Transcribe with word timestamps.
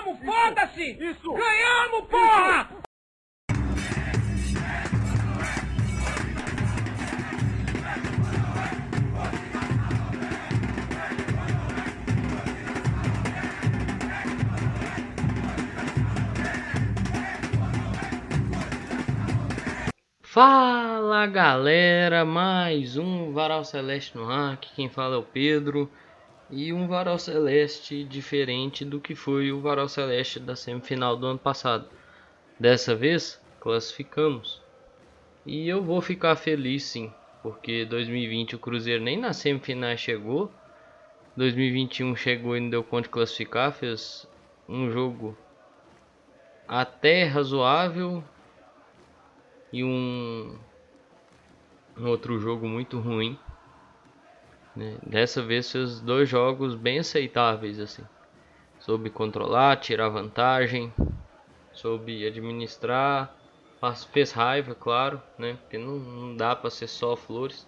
Ganhamos, 0.00 0.18
foda-se! 0.24 0.92
Ganhamos, 0.94 2.08
porra! 2.08 2.68
Fala 20.22 21.26
galera, 21.26 22.24
mais 22.24 22.96
um 22.96 23.32
Varal 23.32 23.64
Celeste 23.64 24.16
no 24.16 24.30
ar, 24.30 24.54
aqui 24.54 24.70
quem 24.74 24.88
fala 24.88 25.16
é 25.16 25.18
o 25.18 25.22
Pedro 25.22 25.90
E 26.52 26.72
um 26.72 26.88
Varal 26.88 27.16
Celeste 27.16 28.02
diferente 28.02 28.84
do 28.84 29.00
que 29.00 29.14
foi 29.14 29.52
o 29.52 29.60
Varal 29.60 29.88
Celeste 29.88 30.40
da 30.40 30.56
semifinal 30.56 31.16
do 31.16 31.26
ano 31.26 31.38
passado. 31.38 31.88
Dessa 32.58 32.94
vez, 32.94 33.40
classificamos. 33.60 34.60
E 35.46 35.68
eu 35.68 35.80
vou 35.80 36.00
ficar 36.00 36.34
feliz 36.34 36.82
sim, 36.82 37.12
porque 37.40 37.84
2020 37.84 38.56
o 38.56 38.58
Cruzeiro 38.58 39.02
nem 39.02 39.16
na 39.16 39.32
semifinal 39.32 39.96
chegou. 39.96 40.50
2021 41.36 42.16
chegou 42.16 42.56
e 42.56 42.60
não 42.60 42.68
deu 42.68 42.82
conta 42.82 43.04
de 43.04 43.10
classificar, 43.10 43.72
fez 43.72 44.26
um 44.68 44.90
jogo 44.90 45.38
até 46.66 47.24
razoável 47.24 48.24
e 49.72 49.84
um, 49.84 50.58
um 51.96 52.08
outro 52.08 52.38
jogo 52.40 52.66
muito 52.66 52.98
ruim. 52.98 53.38
Né? 54.74 54.96
Dessa 55.06 55.42
vez 55.42 55.70
fez 55.70 56.00
dois 56.00 56.28
jogos 56.28 56.74
bem 56.74 56.98
aceitáveis 56.98 57.78
assim. 57.78 58.04
Soube 58.80 59.10
controlar, 59.10 59.76
tirar 59.76 60.08
vantagem, 60.08 60.92
soube 61.72 62.26
administrar, 62.26 63.36
fez 64.12 64.32
raiva, 64.32 64.74
claro, 64.74 65.20
né? 65.38 65.56
Porque 65.62 65.76
não, 65.78 65.98
não 65.98 66.36
dá 66.36 66.56
para 66.56 66.70
ser 66.70 66.86
só 66.86 67.14
flores 67.14 67.66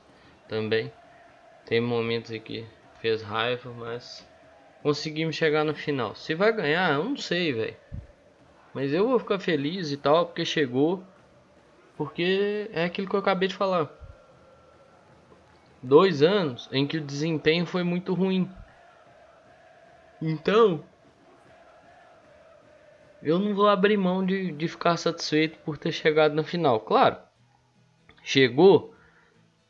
também. 0.49 0.91
Tem 1.67 1.81
momentos 1.81 2.31
em 2.31 2.41
que 2.41 2.65
fez 3.01 3.23
raiva, 3.23 3.71
mas 3.73 4.27
conseguimos 4.83 5.37
chegar 5.37 5.65
no 5.65 5.75
final. 5.75 6.15
Se 6.15 6.35
vai 6.35 6.53
ganhar, 6.53 6.95
eu 6.95 7.05
não 7.05 7.17
sei, 7.17 7.53
velho. 7.53 7.77
Mas 8.75 8.93
eu 8.93 9.07
vou 9.07 9.19
ficar 9.19 9.39
feliz 9.39 9.93
e 9.93 9.97
tal, 9.97 10.27
porque 10.27 10.45
chegou 10.45 11.05
porque 11.97 12.69
é 12.73 12.85
aquilo 12.85 13.09
que 13.09 13.15
eu 13.15 13.21
acabei 13.21 13.49
de 13.49 13.55
falar. 13.55 13.89
Dois 15.83 16.23
anos 16.23 16.69
em 16.71 16.87
que 16.87 16.99
o 16.99 17.05
desempenho 17.05 17.67
foi 17.67 17.83
muito 17.83 18.15
ruim. 18.15 18.49
Então, 20.21 20.85
eu 23.21 23.39
não 23.39 23.55
vou 23.55 23.69
abrir 23.69 23.97
mão 23.97 24.25
de, 24.25 24.53
de 24.53 24.69
ficar 24.69 24.97
satisfeito 24.97 25.59
por 25.65 25.77
ter 25.77 25.91
chegado 25.91 26.35
na 26.35 26.45
final. 26.45 26.79
Claro, 26.79 27.17
chegou, 28.23 28.95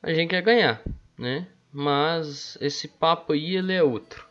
a 0.02 0.12
gente 0.12 0.30
quer 0.30 0.42
ganhar, 0.42 0.82
né? 1.18 1.48
Mas 1.72 2.58
esse 2.60 2.86
papo 2.86 3.32
aí 3.32 3.56
ele 3.56 3.72
é 3.72 3.82
outro. 3.82 4.26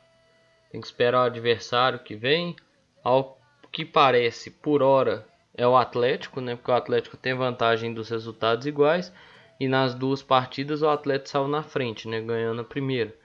Tem 0.71 0.79
que 0.79 0.85
esperar 0.85 1.23
o 1.23 1.25
adversário 1.25 1.99
que 1.99 2.15
vem. 2.15 2.55
Ao 3.03 3.39
que 3.71 3.83
parece, 3.83 4.51
por 4.51 4.83
hora, 4.83 5.27
é 5.55 5.67
o 5.67 5.75
Atlético, 5.75 6.39
né? 6.39 6.55
Porque 6.55 6.69
o 6.69 6.75
Atlético 6.75 7.17
tem 7.17 7.33
vantagem 7.33 7.91
dos 7.91 8.09
resultados 8.09 8.67
iguais 8.67 9.11
e 9.61 9.67
nas 9.67 9.93
duas 9.93 10.23
partidas 10.23 10.81
o 10.81 10.89
Atlético 10.89 11.29
saiu 11.29 11.47
na 11.47 11.61
frente, 11.61 12.07
né? 12.07 12.19
Ganhando 12.19 12.61
a 12.61 12.63
primeira. 12.63 13.15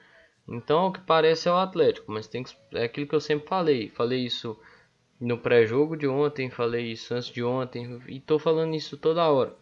Então, 0.47 0.89
o 0.89 0.93
que 0.93 1.01
parece 1.01 1.49
é 1.49 1.51
o 1.51 1.57
Atlético, 1.57 2.13
mas 2.13 2.27
tem 2.27 2.43
que, 2.43 2.55
é 2.75 2.85
aquilo 2.85 3.07
que 3.07 3.15
eu 3.15 3.23
sempre 3.23 3.49
falei. 3.49 3.89
Falei 3.89 4.27
isso 4.27 4.55
no 5.19 5.39
pré-jogo 5.39 5.97
de 5.97 6.07
ontem, 6.07 6.51
falei 6.51 6.93
isso 6.93 7.15
antes 7.15 7.31
de 7.31 7.43
ontem 7.43 8.03
e 8.07 8.21
tô 8.21 8.39
falando 8.39 8.75
isso 8.75 8.99
toda 8.99 9.31
hora. 9.31 9.57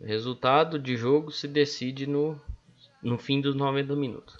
Resultado 0.00 0.78
de 0.78 0.96
jogo 0.96 1.32
se 1.32 1.48
decide 1.48 2.06
no, 2.06 2.40
no 3.02 3.18
fim 3.18 3.40
dos 3.40 3.56
90 3.56 3.96
minutos. 3.96 4.38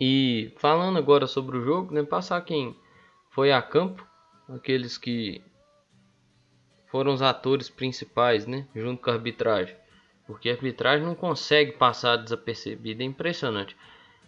E 0.00 0.52
falando 0.56 0.98
agora 0.98 1.28
sobre 1.28 1.58
o 1.58 1.64
jogo, 1.64 1.94
né, 1.94 2.02
passar 2.02 2.40
quem 2.40 2.74
foi 3.30 3.52
a 3.52 3.62
campo, 3.62 4.04
aqueles 4.48 4.98
que 4.98 5.40
foram 6.90 7.14
os 7.14 7.22
atores 7.22 7.70
principais, 7.70 8.48
né? 8.48 8.66
Junto 8.74 9.00
com 9.00 9.10
a 9.10 9.14
arbitragem. 9.14 9.78
Porque 10.30 10.48
a 10.48 10.52
arbitragem 10.52 11.04
não 11.04 11.16
consegue 11.16 11.72
passar 11.72 12.14
desapercebida. 12.14 13.02
É 13.02 13.06
impressionante. 13.06 13.76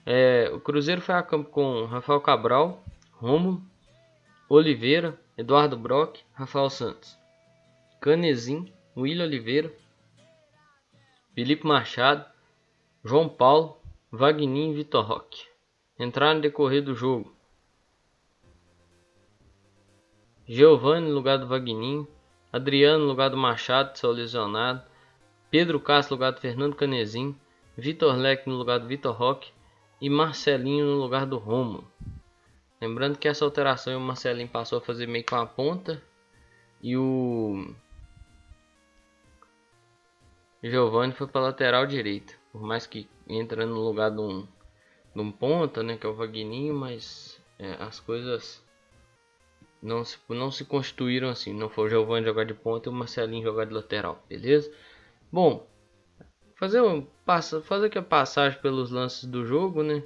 É, 0.04 0.50
o 0.52 0.58
Cruzeiro 0.58 1.00
foi 1.00 1.14
a 1.14 1.22
campo 1.22 1.48
com 1.48 1.84
Rafael 1.84 2.20
Cabral, 2.20 2.82
Romulo, 3.12 3.62
Oliveira, 4.48 5.16
Eduardo 5.38 5.76
Brock, 5.76 6.18
Rafael 6.32 6.68
Santos, 6.70 7.16
Canezin, 8.00 8.72
William 8.96 9.26
Oliveira, 9.26 9.72
Felipe 11.36 11.64
Machado, 11.64 12.26
João 13.04 13.28
Paulo, 13.28 13.80
Vagninho 14.10 14.72
e 14.72 14.78
Vitor 14.78 15.06
Roque. 15.06 15.46
Entraram 15.96 16.34
no 16.34 16.40
decorrer 16.40 16.82
do 16.82 16.96
jogo. 16.96 17.32
Giovanni 20.48 21.06
no 21.06 21.14
lugar 21.14 21.38
do 21.38 21.46
Vagninho, 21.46 22.08
Adriano 22.52 23.04
no 23.04 23.10
lugar 23.10 23.30
do 23.30 23.36
Machado, 23.36 23.96
seu 23.96 24.10
lesionado, 24.10 24.90
Pedro 25.52 25.78
Castro 25.78 26.14
no 26.14 26.18
lugar 26.18 26.32
do 26.32 26.40
Fernando 26.40 26.74
Canezin, 26.74 27.36
Vitor 27.76 28.16
Leque 28.16 28.48
no 28.48 28.56
lugar 28.56 28.80
do 28.80 28.88
Vitor 28.88 29.14
Roque 29.14 29.52
e 30.00 30.08
Marcelinho 30.08 30.86
no 30.86 30.94
lugar 30.94 31.26
do 31.26 31.36
Romulo. 31.36 31.86
Lembrando 32.80 33.18
que 33.18 33.28
essa 33.28 33.44
alteração 33.44 33.98
o 33.98 34.00
Marcelinho 34.00 34.48
passou 34.48 34.78
a 34.78 34.80
fazer 34.80 35.06
meio 35.06 35.26
com 35.26 35.36
a 35.36 35.44
ponta 35.44 36.02
e 36.82 36.96
o 36.96 37.70
Giovanni 40.64 41.12
foi 41.12 41.26
para 41.26 41.42
lateral 41.42 41.84
direita, 41.84 42.32
por 42.50 42.62
mais 42.62 42.86
que 42.86 43.06
entra 43.28 43.66
no 43.66 43.78
lugar 43.78 44.10
de 44.10 44.20
um, 44.22 44.48
de 45.14 45.20
um 45.20 45.30
ponta, 45.30 45.82
né, 45.82 45.98
que 45.98 46.06
é 46.06 46.08
o 46.08 46.14
Vagninho, 46.14 46.74
mas 46.74 47.38
é, 47.58 47.74
as 47.78 48.00
coisas 48.00 48.64
não 49.82 50.02
se, 50.02 50.16
não 50.30 50.50
se 50.50 50.64
constituíram 50.64 51.28
assim. 51.28 51.52
Não 51.52 51.68
foi 51.68 51.88
o 51.88 51.90
Giovanni 51.90 52.24
jogar 52.24 52.44
de 52.44 52.54
ponta 52.54 52.88
e 52.88 52.90
o 52.90 52.94
Marcelinho 52.94 53.44
jogar 53.44 53.66
de 53.66 53.74
lateral, 53.74 54.24
beleza? 54.30 54.72
Bom, 55.32 55.66
fazer, 56.56 56.82
um, 56.82 57.06
passa, 57.24 57.62
fazer 57.62 57.86
aqui 57.86 57.96
a 57.96 58.02
passagem 58.02 58.60
pelos 58.60 58.90
lances 58.90 59.24
do 59.24 59.46
jogo, 59.46 59.82
né? 59.82 60.02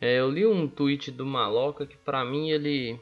É, 0.00 0.18
eu 0.18 0.28
li 0.28 0.44
um 0.44 0.66
tweet 0.66 1.12
do 1.12 1.24
Maloca 1.24 1.86
que 1.86 1.96
para 1.96 2.24
mim 2.24 2.50
ele 2.50 2.98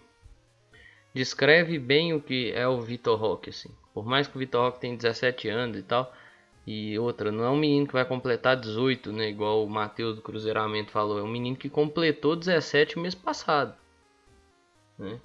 descreve 1.15 1.79
bem 1.79 2.13
o 2.13 2.21
que 2.21 2.53
é 2.53 2.69
o 2.69 2.83
Vitor 2.83 3.19
Roque, 3.19 3.49
assim. 3.49 3.75
Por 3.95 4.05
mais 4.05 4.29
que 4.29 4.37
o 4.37 4.39
Vitor 4.39 4.61
Roque 4.63 4.81
tenha 4.81 4.95
17 4.95 5.49
anos 5.49 5.79
e 5.79 5.83
tal, 5.83 6.13
e 6.67 6.99
outra, 6.99 7.33
não 7.33 7.45
é 7.45 7.49
um 7.49 7.57
menino 7.57 7.87
que 7.87 7.95
vai 7.95 8.05
completar 8.05 8.57
18, 8.61 9.11
né? 9.11 9.31
Igual 9.31 9.65
o 9.65 9.71
Matheus 9.71 10.17
do 10.17 10.23
Cruzeiramento 10.23 10.91
falou, 10.91 11.19
é 11.19 11.23
um 11.23 11.29
menino 11.29 11.57
que 11.57 11.71
completou 11.71 12.37
17 12.37 12.99
mês 12.99 13.15
passado, 13.15 13.75
né? 14.99 15.19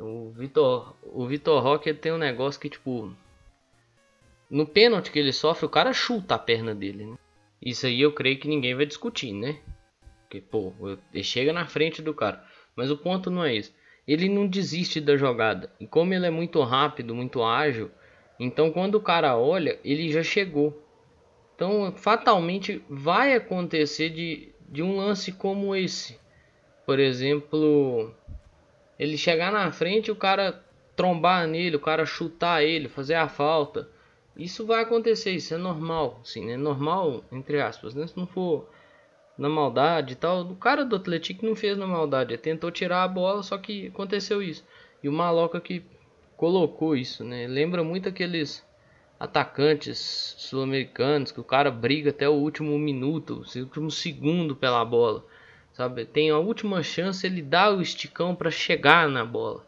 O 0.00 0.30
Vitor, 0.30 0.94
o 1.04 1.24
Vitor 1.26 1.62
Roque 1.62 1.94
tem 1.94 2.12
um 2.12 2.18
negócio 2.18 2.60
que 2.60 2.68
tipo 2.68 3.12
no 4.50 4.66
pênalti 4.66 5.10
que 5.10 5.18
ele 5.18 5.32
sofre, 5.32 5.66
o 5.66 5.70
cara 5.70 5.92
chuta 5.92 6.34
a 6.34 6.38
perna 6.38 6.74
dele, 6.74 7.04
né? 7.04 7.18
Isso 7.60 7.86
aí 7.86 8.00
eu 8.00 8.12
creio 8.12 8.38
que 8.38 8.48
ninguém 8.48 8.74
vai 8.74 8.86
discutir, 8.86 9.32
né? 9.32 9.58
Porque 10.22 10.40
pô, 10.40 10.72
ele 11.12 11.24
chega 11.24 11.52
na 11.52 11.66
frente 11.66 12.00
do 12.00 12.14
cara. 12.14 12.44
Mas 12.76 12.90
o 12.90 12.96
ponto 12.96 13.30
não 13.30 13.44
é 13.44 13.54
isso. 13.54 13.74
Ele 14.06 14.28
não 14.28 14.46
desiste 14.46 15.00
da 15.00 15.16
jogada. 15.16 15.70
E 15.80 15.86
como 15.86 16.14
ele 16.14 16.26
é 16.26 16.30
muito 16.30 16.62
rápido, 16.62 17.14
muito 17.14 17.42
ágil, 17.42 17.90
então 18.38 18.70
quando 18.70 18.94
o 18.94 19.00
cara 19.00 19.36
olha, 19.36 19.78
ele 19.84 20.10
já 20.10 20.22
chegou. 20.22 20.82
Então, 21.58 21.92
fatalmente 21.96 22.80
vai 22.88 23.34
acontecer 23.34 24.10
de, 24.10 24.52
de 24.68 24.80
um 24.80 24.96
lance 24.96 25.32
como 25.32 25.74
esse. 25.74 26.16
Por 26.86 27.00
exemplo, 27.00 28.14
ele 28.96 29.18
chegar 29.18 29.50
na 29.50 29.72
frente, 29.72 30.08
o 30.08 30.14
cara 30.14 30.64
trombar 30.94 31.48
nele, 31.48 31.74
o 31.74 31.80
cara 31.80 32.06
chutar 32.06 32.62
ele, 32.62 32.88
fazer 32.88 33.14
a 33.14 33.28
falta. 33.28 33.88
Isso 34.38 34.64
vai 34.64 34.82
acontecer, 34.82 35.32
isso 35.32 35.52
é 35.52 35.58
normal, 35.58 36.20
sim, 36.22 36.44
é 36.44 36.46
né? 36.48 36.56
normal 36.56 37.24
entre 37.32 37.60
aspas, 37.60 37.94
né? 37.94 38.06
Se 38.06 38.16
não 38.16 38.26
for 38.26 38.68
na 39.36 39.48
maldade 39.48 40.12
e 40.12 40.16
tal, 40.16 40.42
o 40.42 40.56
cara 40.56 40.84
do 40.84 40.96
Atlético 40.96 41.44
não 41.44 41.56
fez 41.56 41.76
na 41.76 41.86
maldade, 41.86 42.32
ele 42.32 42.42
tentou 42.42 42.70
tirar 42.70 43.02
a 43.02 43.08
bola, 43.08 43.42
só 43.42 43.58
que 43.58 43.88
aconteceu 43.88 44.42
isso. 44.42 44.64
E 45.02 45.08
o 45.08 45.12
Maloca 45.12 45.60
que 45.60 45.82
colocou 46.36 46.96
isso, 46.96 47.24
né? 47.24 47.46
Lembra 47.46 47.84
muito 47.84 48.08
aqueles 48.08 48.64
atacantes 49.18 49.98
sul-americanos 50.38 51.32
que 51.32 51.40
o 51.40 51.44
cara 51.44 51.70
briga 51.70 52.10
até 52.10 52.28
o 52.28 52.34
último 52.34 52.78
minuto, 52.78 53.42
o 53.42 53.58
último 53.60 53.90
segundo 53.90 54.54
pela 54.54 54.84
bola 54.84 55.24
sabe? 55.78 56.04
Tem 56.04 56.28
a 56.28 56.38
última 56.38 56.82
chance, 56.82 57.24
ele 57.24 57.40
dá 57.40 57.70
o 57.72 57.80
esticão 57.80 58.34
para 58.34 58.50
chegar 58.50 59.08
na 59.08 59.24
bola. 59.24 59.64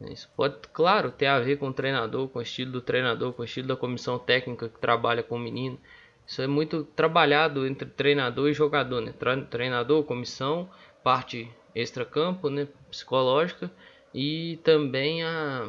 Isso 0.00 0.30
pode, 0.36 0.56
claro, 0.72 1.10
ter 1.10 1.26
a 1.26 1.40
ver 1.40 1.58
com 1.58 1.68
o 1.68 1.72
treinador, 1.72 2.28
com 2.28 2.38
o 2.38 2.42
estilo 2.42 2.72
do 2.72 2.80
treinador, 2.80 3.32
com 3.32 3.42
o 3.42 3.44
estilo 3.44 3.68
da 3.68 3.76
comissão 3.76 4.18
técnica 4.18 4.68
que 4.68 4.78
trabalha 4.78 5.22
com 5.22 5.36
o 5.36 5.40
menino. 5.40 5.78
Isso 6.26 6.40
é 6.40 6.46
muito 6.46 6.84
trabalhado 6.84 7.66
entre 7.66 7.88
treinador 7.88 8.48
e 8.48 8.52
jogador, 8.52 9.00
né? 9.00 9.12
Treinador, 9.50 10.04
comissão, 10.04 10.68
parte 11.02 11.50
extra-campo, 11.74 12.48
né? 12.48 12.68
Psicológica 12.90 13.70
e 14.14 14.58
também 14.62 15.24
a 15.24 15.68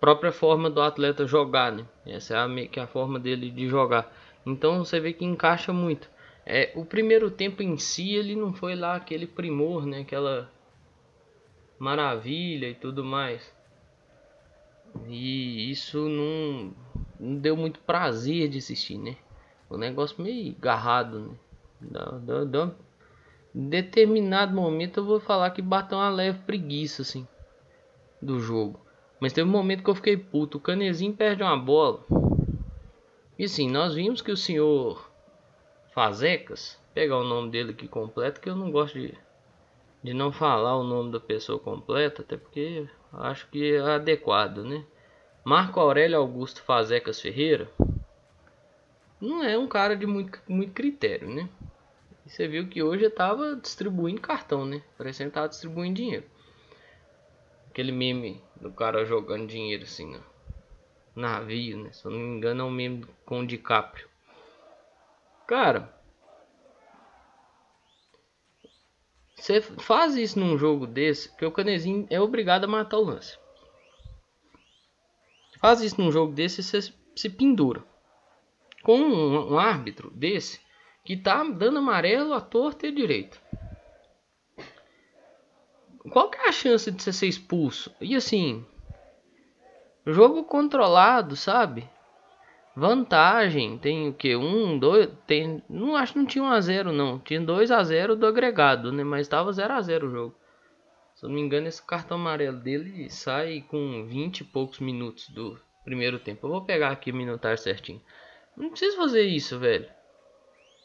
própria 0.00 0.30
forma 0.30 0.68
do 0.68 0.80
atleta 0.80 1.26
jogar, 1.26 1.72
né? 1.72 1.86
Essa 2.06 2.34
é 2.34 2.38
a, 2.38 2.68
que 2.68 2.78
é 2.78 2.82
a 2.82 2.86
forma 2.86 3.18
dele 3.18 3.50
de 3.50 3.66
jogar. 3.66 4.14
Então 4.44 4.84
você 4.84 5.00
vê 5.00 5.12
que 5.12 5.24
encaixa 5.24 5.72
muito. 5.72 6.10
É, 6.46 6.70
o 6.74 6.84
primeiro 6.84 7.30
tempo 7.30 7.62
em 7.62 7.78
si 7.78 8.14
ele 8.14 8.36
não 8.36 8.52
foi 8.52 8.76
lá 8.76 8.96
aquele 8.96 9.26
primor, 9.26 9.86
né? 9.86 10.00
Aquela 10.00 10.50
maravilha 11.84 12.68
e 12.70 12.74
tudo 12.74 13.04
mais. 13.04 13.54
E 15.06 15.70
isso 15.70 16.08
não, 16.08 16.72
não 17.20 17.36
deu 17.36 17.56
muito 17.56 17.78
prazer 17.80 18.48
de 18.48 18.58
assistir, 18.58 18.96
né? 18.96 19.16
O 19.68 19.76
negócio 19.76 20.22
meio 20.22 20.54
agarrado, 20.58 21.18
né? 21.20 21.34
Dá, 21.80 22.70
em 23.54 23.68
determinado 23.68 24.54
momento 24.54 25.00
eu 25.00 25.04
vou 25.04 25.20
falar 25.20 25.50
que 25.50 25.60
bateu 25.60 25.98
uma 25.98 26.08
leve 26.08 26.38
preguiça, 26.40 27.02
assim, 27.02 27.26
do 28.20 28.40
jogo. 28.40 28.80
Mas 29.20 29.32
teve 29.32 29.48
um 29.48 29.52
momento 29.52 29.84
que 29.84 29.90
eu 29.90 29.94
fiquei 29.94 30.16
puto. 30.16 30.58
O 30.58 30.60
Canezinho 30.60 31.12
perde 31.12 31.42
uma 31.42 31.56
bola. 31.56 32.04
E 33.38 33.44
assim, 33.44 33.70
nós 33.70 33.94
vimos 33.94 34.22
que 34.22 34.32
o 34.32 34.36
senhor 34.36 35.10
Fazecas, 35.92 36.80
pegar 36.92 37.18
o 37.18 37.24
nome 37.24 37.50
dele 37.50 37.70
aqui 37.70 37.86
completo, 37.86 38.40
que 38.40 38.48
eu 38.48 38.56
não 38.56 38.70
gosto 38.70 38.98
de, 38.98 39.14
de 40.04 40.12
não 40.12 40.30
falar 40.30 40.76
o 40.76 40.84
nome 40.84 41.10
da 41.10 41.18
pessoa 41.18 41.58
completa, 41.58 42.20
até 42.20 42.36
porque 42.36 42.86
acho 43.10 43.48
que 43.48 43.74
é 43.74 43.80
adequado, 43.80 44.62
né? 44.62 44.84
Marco 45.42 45.80
Aurélio 45.80 46.18
Augusto 46.18 46.62
Fazecas 46.62 47.18
Ferreira 47.18 47.70
não 49.18 49.42
é 49.42 49.56
um 49.56 49.66
cara 49.66 49.96
de 49.96 50.06
muito, 50.06 50.38
muito 50.46 50.74
critério, 50.74 51.30
né? 51.30 51.48
E 52.26 52.30
você 52.30 52.46
viu 52.46 52.68
que 52.68 52.82
hoje 52.82 53.04
eu 53.04 53.10
tava 53.10 53.56
distribuindo 53.56 54.20
cartão, 54.20 54.66
né? 54.66 54.82
Parecendo 54.98 55.30
que 55.30 55.34
tava 55.36 55.48
distribuindo 55.48 55.96
dinheiro. 55.96 56.26
Aquele 57.70 57.90
meme 57.90 58.42
do 58.60 58.70
cara 58.70 59.06
jogando 59.06 59.46
dinheiro 59.46 59.84
assim, 59.84 60.10
né? 60.10 60.20
Navio, 61.16 61.78
né? 61.78 61.92
Se 61.92 62.04
eu 62.04 62.10
não 62.10 62.18
me 62.18 62.36
engano 62.36 62.60
é 62.60 62.64
um 62.64 62.70
meme 62.70 63.06
com 63.24 63.40
o 63.40 63.46
DiCaprio. 63.46 64.06
Cara, 65.46 65.90
você 69.44 69.60
faz 69.60 70.16
isso 70.16 70.40
num 70.40 70.56
jogo 70.56 70.86
desse, 70.86 71.30
que 71.36 71.44
o 71.44 71.52
Canezinho 71.52 72.06
é 72.08 72.18
obrigado 72.18 72.64
a 72.64 72.66
matar 72.66 72.96
o 72.96 73.04
lance. 73.04 73.36
Faz 75.60 75.82
isso 75.82 76.00
num 76.00 76.10
jogo 76.10 76.32
desse 76.32 76.62
e 76.62 76.64
você 76.64 76.94
se 77.14 77.28
pendura. 77.28 77.84
Com 78.82 78.98
um, 78.98 79.52
um, 79.52 79.58
árbitro 79.58 80.10
desse 80.12 80.62
que 81.04 81.14
tá 81.14 81.44
dando 81.44 81.78
amarelo 81.78 82.32
à 82.32 82.40
torta 82.40 82.86
e 82.86 82.88
à 82.88 82.94
direita. 82.94 83.36
Qual 86.10 86.30
que 86.30 86.38
é 86.38 86.48
a 86.48 86.52
chance 86.52 86.90
de 86.90 87.02
você 87.02 87.12
ser 87.12 87.26
expulso? 87.26 87.94
E 88.00 88.16
assim, 88.16 88.64
jogo 90.06 90.44
controlado, 90.44 91.36
sabe? 91.36 91.86
Vantagem, 92.76 93.78
tem 93.78 94.08
o 94.08 94.12
que? 94.12 94.34
Um, 94.34 94.76
dois, 94.78 95.08
tem, 95.28 95.62
não 95.68 95.94
acho 95.94 96.12
que 96.12 96.18
não 96.18 96.26
tinha 96.26 96.42
1 96.42 96.48
a 96.48 96.60
0 96.60 96.92
não, 96.92 97.20
tinha 97.20 97.40
2 97.40 97.70
a 97.70 97.82
0 97.84 98.16
do 98.16 98.26
agregado, 98.26 98.90
né? 98.90 99.04
Mas 99.04 99.22
estava 99.22 99.52
0 99.52 99.74
a 99.74 99.80
0 99.80 100.08
o 100.08 100.10
jogo. 100.10 100.34
Se 101.14 101.24
eu 101.24 101.28
não 101.28 101.36
me 101.36 101.42
engano, 101.42 101.68
esse 101.68 101.80
cartão 101.80 102.16
amarelo 102.16 102.58
dele 102.58 103.08
sai 103.08 103.64
com 103.68 104.04
20 104.04 104.40
e 104.40 104.44
poucos 104.44 104.80
minutos 104.80 105.28
do 105.28 105.56
primeiro 105.84 106.18
tempo. 106.18 106.46
Eu 106.46 106.50
vou 106.50 106.64
pegar 106.64 106.90
aqui 106.90 107.12
o 107.12 107.14
minutar 107.14 107.56
certinho. 107.58 108.02
Não 108.56 108.70
precisa 108.70 108.96
fazer 108.96 109.22
isso, 109.22 109.56
velho. 109.58 109.88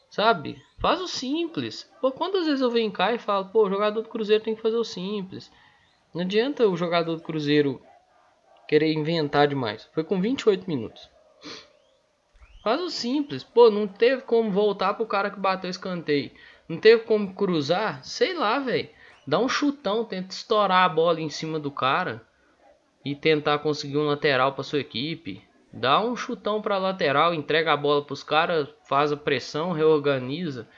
Sabe? 0.08 0.62
Faz 0.78 1.00
o 1.00 1.08
simples. 1.08 1.90
Pô, 2.00 2.12
quantas 2.12 2.46
vezes 2.46 2.60
eu 2.60 2.70
venho 2.70 2.92
cá 2.92 3.12
e 3.12 3.18
falo, 3.18 3.46
pô, 3.46 3.66
o 3.66 3.70
jogador 3.70 4.02
do 4.02 4.08
Cruzeiro 4.08 4.44
tem 4.44 4.54
que 4.54 4.62
fazer 4.62 4.76
o 4.76 4.84
simples. 4.84 5.50
Não 6.14 6.22
adianta 6.22 6.68
o 6.68 6.76
jogador 6.76 7.16
do 7.16 7.22
Cruzeiro 7.22 7.82
querer 8.68 8.92
inventar 8.92 9.48
demais. 9.48 9.88
Foi 9.92 10.04
com 10.04 10.20
28 10.20 10.68
minutos. 10.68 11.10
Faz 12.62 12.80
o 12.80 12.90
simples. 12.90 13.42
Pô, 13.42 13.70
não 13.70 13.86
teve 13.86 14.22
como 14.22 14.50
voltar 14.50 14.94
pro 14.94 15.06
cara 15.06 15.30
que 15.30 15.40
bateu 15.40 15.70
escanteio. 15.70 16.30
Não 16.68 16.78
teve 16.78 17.04
como 17.04 17.34
cruzar. 17.34 18.04
Sei 18.04 18.34
lá, 18.34 18.58
velho. 18.58 18.88
Dá 19.26 19.38
um 19.38 19.48
chutão, 19.48 20.04
tenta 20.04 20.34
estourar 20.34 20.84
a 20.84 20.88
bola 20.88 21.20
em 21.20 21.30
cima 21.30 21.58
do 21.58 21.70
cara. 21.70 22.22
E 23.04 23.14
tentar 23.14 23.58
conseguir 23.60 23.96
um 23.96 24.06
lateral 24.06 24.52
para 24.52 24.62
sua 24.62 24.80
equipe. 24.80 25.42
Dá 25.72 26.00
um 26.00 26.16
chutão 26.16 26.60
pra 26.60 26.78
lateral, 26.78 27.32
entrega 27.32 27.72
a 27.72 27.76
bola 27.76 28.04
pros 28.04 28.22
caras, 28.22 28.68
faz 28.84 29.12
a 29.12 29.16
pressão, 29.16 29.72
reorganiza. 29.72 30.68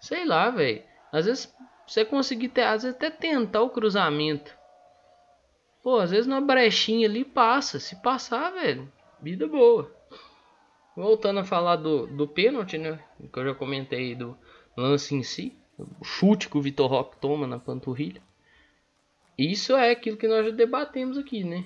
Sei 0.00 0.24
lá, 0.26 0.50
velho. 0.50 0.82
Às 1.12 1.26
vezes 1.26 1.54
você 1.86 2.04
conseguir 2.04 2.48
ter, 2.48 2.62
às 2.62 2.82
vezes 2.82 2.96
até 2.96 3.10
tentar 3.10 3.62
o 3.62 3.70
cruzamento. 3.70 4.56
Pô, 5.82 5.98
às 5.98 6.10
vezes 6.10 6.26
numa 6.26 6.40
brechinha 6.40 7.06
ali 7.06 7.24
passa. 7.24 7.78
Se 7.78 8.00
passar, 8.02 8.50
velho, 8.50 8.90
vida 9.20 9.46
boa. 9.46 9.99
Voltando 10.96 11.40
a 11.40 11.44
falar 11.44 11.76
do, 11.76 12.06
do 12.06 12.26
pênalti, 12.26 12.76
né? 12.76 12.98
Que 13.32 13.38
eu 13.38 13.44
já 13.44 13.54
comentei 13.54 14.14
do 14.14 14.36
lance 14.76 15.14
em 15.14 15.22
si. 15.22 15.56
O 15.78 16.04
chute 16.04 16.48
que 16.48 16.58
o 16.58 16.62
Vitor 16.62 16.90
Roque 16.90 17.16
toma 17.18 17.46
na 17.46 17.58
panturrilha. 17.58 18.22
Isso 19.38 19.74
é 19.74 19.90
aquilo 19.90 20.16
que 20.16 20.28
nós 20.28 20.44
já 20.44 20.52
debatemos 20.52 21.16
aqui, 21.16 21.42
né? 21.42 21.64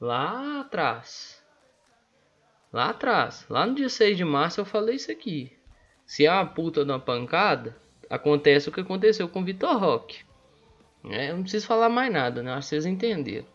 Lá 0.00 0.60
atrás. 0.60 1.42
Lá 2.72 2.90
atrás. 2.90 3.44
Lá 3.48 3.66
no 3.66 3.74
dia 3.74 3.88
6 3.88 4.16
de 4.16 4.24
março 4.24 4.60
eu 4.60 4.64
falei 4.64 4.96
isso 4.96 5.10
aqui. 5.10 5.52
Se 6.06 6.24
é 6.24 6.32
uma 6.32 6.46
puta 6.46 6.84
de 6.84 6.90
uma 6.90 7.00
pancada, 7.00 7.76
acontece 8.08 8.68
o 8.68 8.72
que 8.72 8.80
aconteceu 8.80 9.28
com 9.28 9.40
o 9.40 9.44
Vitor 9.44 9.76
Roque. 9.76 10.24
É, 11.04 11.30
eu 11.30 11.36
não 11.36 11.42
preciso 11.42 11.66
falar 11.66 11.88
mais 11.88 12.12
nada, 12.12 12.42
né? 12.42 12.52
Acho 12.52 12.66
que 12.66 12.68
vocês 12.68 12.86
entenderam. 12.86 13.46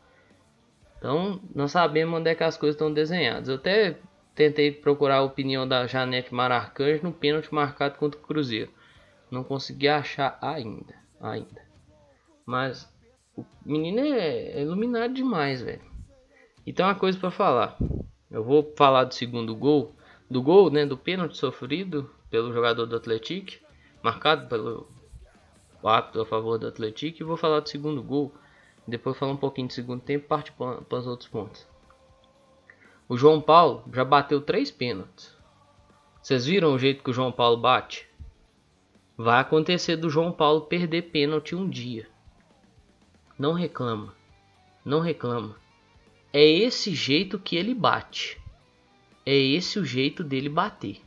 Então, 1.04 1.42
nós 1.54 1.74
sabemos 1.74 2.18
onde 2.18 2.30
é 2.30 2.34
que 2.34 2.46
as 2.46 2.56
coisas 2.56 2.76
estão 2.76 2.94
desenhadas. 2.94 3.50
Eu 3.50 3.56
até 3.56 4.00
tentei 4.34 4.72
procurar 4.72 5.18
a 5.18 5.24
opinião 5.24 5.68
da 5.68 5.86
Janete 5.86 6.34
Mararcanjo 6.34 7.04
no 7.04 7.12
pênalti 7.12 7.54
marcado 7.54 7.98
contra 7.98 8.18
o 8.18 8.24
Cruzeiro. 8.24 8.72
Não 9.30 9.44
consegui 9.44 9.90
achar 9.90 10.38
ainda. 10.42 10.96
Ainda. 11.20 11.62
Mas 12.46 12.90
o 13.36 13.44
menino 13.66 14.00
é, 14.00 14.52
é 14.52 14.62
iluminado 14.62 15.14
demais, 15.14 15.62
velho. 15.62 15.82
E 16.66 16.72
tem 16.72 16.86
uma 16.86 16.96
coisa 16.96 17.20
para 17.20 17.32
falar. 17.32 17.78
Eu 18.32 18.42
vou 18.42 18.74
falar 18.78 19.04
do 19.04 19.14
segundo 19.14 19.54
gol. 19.54 19.94
Do 20.32 20.42
gol, 20.42 20.72
né? 20.72 20.86
Do 20.86 20.98
pênalti 20.98 21.36
sofrido 21.36 22.10
pelo 22.30 22.54
jogador 22.54 22.86
do 22.86 22.96
Atlético. 22.96 23.62
Marcado 24.02 24.48
pelo 24.48 24.90
árbitro 25.84 26.22
a 26.22 26.26
favor 26.26 26.58
do 26.58 26.68
Atlético. 26.68 27.22
E 27.22 27.26
vou 27.26 27.36
falar 27.36 27.60
do 27.60 27.68
segundo 27.68 28.02
gol 28.02 28.34
depois 28.88 29.18
falar 29.18 29.32
um 29.32 29.38
pouquinho 29.38 29.68
de 29.68 29.74
segundo 29.74 30.02
tempo 30.02 30.28
parte 30.28 30.52
para 30.52 31.00
os 31.00 31.08
outros 31.08 31.30
pontos. 31.30 31.68
O 33.08 33.18
João 33.18 33.42
Paulo 33.42 33.84
já 33.94 34.04
bateu 34.04 34.42
três 34.42 34.72
pênaltis. 34.72 35.36
Vocês 36.22 36.46
viram 36.46 36.74
o 36.74 36.80
jeito 36.80 37.04
que 37.04 37.10
o 37.10 37.13
João 37.13 37.32
Paulo 37.32 37.58
bate? 37.58 38.08
Vai 39.18 39.40
acontecer 39.42 39.98
do 39.98 40.10
João 40.10 40.32
Paulo 40.32 40.62
perder 40.62 41.04
pênalti 41.04 41.56
um 41.56 41.70
dia. 41.70 42.08
Não 43.38 43.54
reclama. 43.54 44.16
Não 44.86 45.00
reclama. 45.00 45.56
É 46.32 46.44
esse 46.44 46.96
jeito 46.96 47.38
que 47.38 47.56
ele 47.56 47.74
bate. 47.74 48.42
É 49.25 49.36
esse 49.36 49.80
o 49.80 49.86
jeito 49.86 50.24
dele 50.24 50.50
bater. 50.50 51.02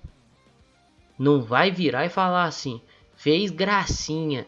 Não 1.18 1.42
vai 1.42 1.70
virar 1.70 2.06
e 2.06 2.10
falar 2.10 2.44
assim: 2.44 2.80
fez 3.14 3.50
gracinha, 3.50 4.46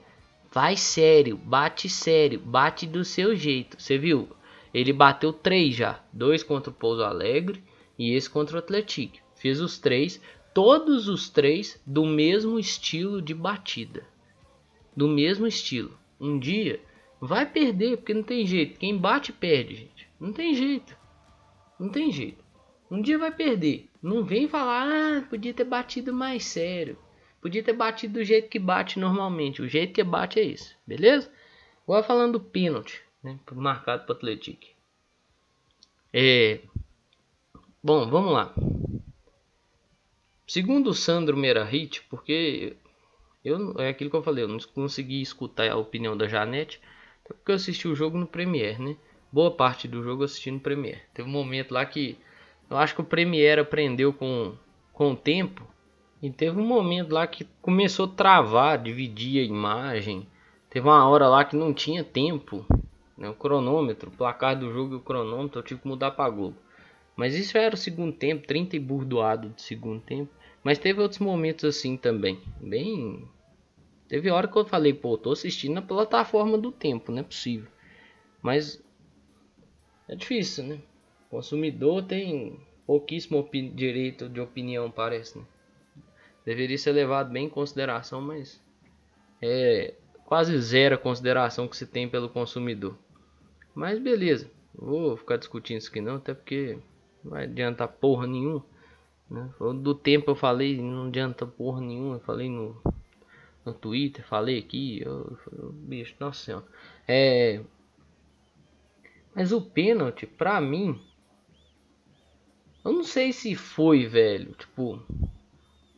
Vai 0.50 0.76
sério, 0.76 1.36
bate 1.36 1.88
sério, 1.88 2.40
bate 2.40 2.86
do 2.86 3.04
seu 3.04 3.36
jeito. 3.36 3.80
Você 3.80 3.98
viu? 3.98 4.28
Ele 4.72 4.92
bateu 4.92 5.32
três 5.32 5.74
já. 5.74 6.02
Dois 6.12 6.42
contra 6.42 6.70
o 6.70 6.74
Pouso 6.74 7.02
Alegre 7.02 7.62
e 7.98 8.14
esse 8.14 8.30
contra 8.30 8.56
o 8.56 8.58
Atlético. 8.58 9.18
Fez 9.36 9.60
os 9.60 9.78
três, 9.78 10.20
todos 10.54 11.08
os 11.08 11.28
três 11.28 11.80
do 11.86 12.04
mesmo 12.04 12.58
estilo 12.58 13.20
de 13.20 13.34
batida. 13.34 14.04
Do 14.96 15.06
mesmo 15.06 15.46
estilo. 15.46 15.96
Um 16.20 16.38
dia 16.38 16.80
vai 17.20 17.44
perder, 17.44 17.98
porque 17.98 18.14
não 18.14 18.22
tem 18.22 18.46
jeito. 18.46 18.78
Quem 18.78 18.96
bate 18.96 19.32
perde, 19.32 19.74
gente. 19.74 20.08
Não 20.18 20.32
tem 20.32 20.54
jeito. 20.54 20.96
Não 21.78 21.88
tem 21.90 22.10
jeito. 22.10 22.42
Um 22.90 23.02
dia 23.02 23.18
vai 23.18 23.30
perder. 23.30 23.88
Não 24.02 24.24
vem 24.24 24.48
falar, 24.48 24.88
ah, 24.88 25.22
podia 25.28 25.52
ter 25.52 25.64
batido 25.64 26.12
mais 26.12 26.44
sério. 26.44 26.96
Podia 27.40 27.62
ter 27.62 27.73
batido 27.73 28.14
do 28.14 28.25
jeito 28.25 28.49
que 28.49 28.59
bate 28.59 28.99
normalmente. 28.99 29.62
O 29.62 29.68
jeito 29.68 29.92
que 29.92 30.02
bate 30.02 30.40
é 30.40 30.42
isso, 30.42 30.76
beleza? 30.87 31.30
Agora 31.85 32.02
falando 32.02 32.33
do 32.33 32.40
pênalti, 32.40 33.02
né, 33.23 33.38
marcado 33.52 34.04
para 34.04 34.12
o 34.12 34.16
Atlético. 34.16 34.66
É... 36.12 36.61
Bom, 37.83 38.09
vamos 38.09 38.33
lá. 38.33 38.54
Segundo 40.47 40.90
o 40.90 40.95
Sandro 40.95 41.37
Merahit, 41.37 42.02
porque 42.11 42.76
eu, 43.45 43.78
é 43.78 43.90
aquilo 43.90 44.11
que 44.11 44.16
eu 44.16 44.23
falei, 44.23 44.45
eu 44.45 44.49
não 44.49 44.59
consegui 44.59 45.21
escutar 45.21 45.71
a 45.71 45.76
opinião 45.76 46.16
da 46.16 46.26
Janete, 46.26 46.80
porque 47.23 47.52
eu 47.52 47.57
assisti 47.57 47.87
o 47.87 47.95
jogo 47.95 48.18
no 48.18 48.26
Premiere, 48.26 48.83
né? 48.83 48.97
Boa 49.30 49.50
parte 49.50 49.87
do 49.87 50.02
jogo 50.02 50.23
eu 50.23 50.25
assisti 50.25 50.50
no 50.50 50.59
Premiere. 50.59 51.02
Teve 51.12 51.28
um 51.28 51.33
momento 51.33 51.73
lá 51.73 51.85
que 51.85 52.18
eu 52.68 52.76
acho 52.76 52.95
que 52.95 53.00
o 53.00 53.04
Premiere 53.04 53.61
aprendeu 53.61 54.12
com, 54.12 54.54
com 54.92 55.12
o 55.12 55.16
tempo 55.16 55.66
e 56.20 56.30
teve 56.30 56.58
um 56.60 56.66
momento 56.66 57.12
lá 57.12 57.26
que 57.26 57.46
começou 57.62 58.06
a 58.06 58.08
travar, 58.08 58.82
dividir 58.82 59.40
a 59.40 59.46
imagem. 59.46 60.26
Teve 60.68 60.88
uma 60.88 61.08
hora 61.08 61.28
lá 61.28 61.44
que 61.44 61.54
não 61.54 61.72
tinha 61.72 62.02
tempo, 62.02 62.66
né? 63.16 63.28
O 63.28 63.34
cronômetro, 63.34 64.10
o 64.10 64.16
placar 64.16 64.58
do 64.58 64.72
jogo 64.72 64.94
e 64.94 64.96
o 64.96 65.00
cronômetro, 65.00 65.60
eu 65.60 65.64
tive 65.64 65.80
que 65.80 65.88
mudar 65.88 66.10
pra 66.10 66.28
Globo. 66.28 66.56
Mas 67.16 67.34
isso 67.34 67.56
era 67.56 67.75
o 67.75 67.78
segundo 67.78 68.12
tempo, 68.12 68.46
30 68.46 68.76
e 68.76 68.78
burdoado 68.78 69.50
de 69.50 69.62
segundo 69.62 70.00
tempo. 70.00 70.30
Mas 70.62 70.78
teve 70.78 71.00
outros 71.00 71.20
momentos 71.20 71.64
assim 71.64 71.96
também, 71.96 72.40
bem... 72.60 73.28
Teve 74.08 74.30
hora 74.30 74.48
que 74.48 74.56
eu 74.56 74.64
falei, 74.64 74.94
pô, 74.94 75.18
tô 75.18 75.32
assistindo 75.32 75.75
na 75.75 75.82
plataforma 75.82 76.56
do 76.56 76.72
tempo, 76.72 77.12
não 77.12 77.20
é 77.20 77.22
possível. 77.22 77.68
Mas 78.40 78.82
é 80.08 80.16
difícil, 80.16 80.64
né? 80.64 80.78
O 81.26 81.37
consumidor 81.37 82.02
tem 82.02 82.58
pouquíssimo 82.87 83.46
direito 83.75 84.28
de 84.28 84.40
opinião, 84.40 84.90
parece, 84.90 85.38
né? 85.38 85.44
Deveria 86.48 86.78
ser 86.78 86.92
levado 86.92 87.30
bem 87.30 87.44
em 87.44 87.50
consideração, 87.50 88.22
mas 88.22 88.58
é 89.42 89.92
quase 90.24 90.58
zero 90.58 90.94
a 90.94 90.98
consideração 90.98 91.68
que 91.68 91.76
se 91.76 91.86
tem 91.86 92.08
pelo 92.08 92.30
consumidor. 92.30 92.96
Mas 93.74 93.98
beleza, 93.98 94.50
vou 94.74 95.14
ficar 95.14 95.36
discutindo 95.36 95.76
isso 95.76 95.90
aqui 95.90 96.00
não, 96.00 96.16
até 96.16 96.32
porque 96.32 96.78
não 97.22 97.32
vai 97.32 97.44
adiantar 97.44 97.88
porra 97.88 98.26
nenhuma. 98.26 98.64
Né? 99.30 99.50
Do 99.82 99.94
tempo 99.94 100.30
eu 100.30 100.34
falei, 100.34 100.80
não 100.80 101.08
adianta 101.08 101.44
porra 101.44 101.82
nenhuma, 101.82 102.14
eu 102.14 102.20
falei 102.20 102.48
no, 102.48 102.80
no 103.62 103.74
Twitter, 103.74 104.26
falei 104.26 104.58
aqui, 104.58 105.02
eu, 105.04 105.36
eu, 105.52 105.70
bicho, 105.70 106.14
nossa 106.18 106.42
senhora. 106.42 106.64
É, 107.06 107.60
mas 109.34 109.52
o 109.52 109.60
pênalti, 109.60 110.26
pra 110.26 110.62
mim, 110.62 110.98
eu 112.82 112.90
não 112.90 113.04
sei 113.04 113.34
se 113.34 113.54
foi, 113.54 114.06
velho. 114.06 114.54
Tipo, 114.54 115.02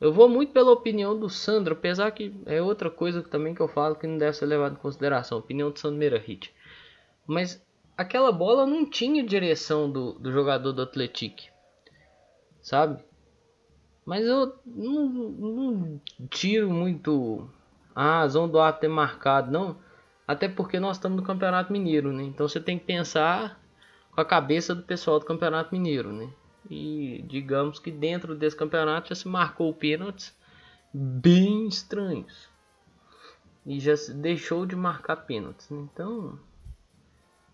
eu 0.00 0.12
vou 0.12 0.28
muito 0.28 0.52
pela 0.52 0.72
opinião 0.72 1.18
do 1.18 1.28
Sandro, 1.28 1.74
apesar 1.74 2.10
que 2.12 2.34
é 2.46 2.62
outra 2.62 2.90
coisa 2.90 3.22
também 3.22 3.54
que 3.54 3.60
eu 3.60 3.68
falo 3.68 3.94
que 3.94 4.06
não 4.06 4.16
deve 4.16 4.34
ser 4.34 4.46
levado 4.46 4.72
em 4.72 4.78
consideração. 4.78 5.36
A 5.36 5.40
opinião 5.40 5.70
do 5.70 5.78
Sandro 5.78 5.98
Meirahit. 5.98 6.54
Mas 7.26 7.62
aquela 7.96 8.32
bola 8.32 8.64
não 8.66 8.88
tinha 8.88 9.22
direção 9.22 9.90
do, 9.90 10.14
do 10.14 10.32
jogador 10.32 10.72
do 10.72 10.82
Atlético, 10.82 11.52
sabe? 12.62 13.02
Mas 14.06 14.24
eu 14.24 14.58
não, 14.64 15.08
não 15.08 16.00
tiro 16.30 16.70
muito 16.70 17.46
a 17.94 18.20
razão 18.20 18.48
do 18.48 18.58
ato 18.58 18.80
ter 18.80 18.88
marcado, 18.88 19.52
não. 19.52 19.76
Até 20.26 20.48
porque 20.48 20.80
nós 20.80 20.96
estamos 20.96 21.20
no 21.20 21.26
Campeonato 21.26 21.72
Mineiro, 21.72 22.10
né? 22.10 22.22
Então 22.22 22.48
você 22.48 22.58
tem 22.58 22.78
que 22.78 22.86
pensar 22.86 23.60
com 24.12 24.20
a 24.20 24.24
cabeça 24.24 24.74
do 24.74 24.82
pessoal 24.82 25.18
do 25.18 25.26
Campeonato 25.26 25.74
Mineiro, 25.74 26.10
né? 26.10 26.30
E 26.68 27.24
digamos 27.26 27.78
que 27.78 27.90
dentro 27.90 28.34
desse 28.34 28.56
campeonato 28.56 29.08
já 29.08 29.14
se 29.14 29.28
marcou 29.28 29.72
pênaltis 29.72 30.36
bem 30.92 31.68
estranhos. 31.68 32.48
E 33.64 33.78
já 33.78 33.96
se 33.96 34.12
deixou 34.12 34.66
de 34.66 34.74
marcar 34.74 35.16
pênaltis. 35.16 35.70
Então, 35.70 36.38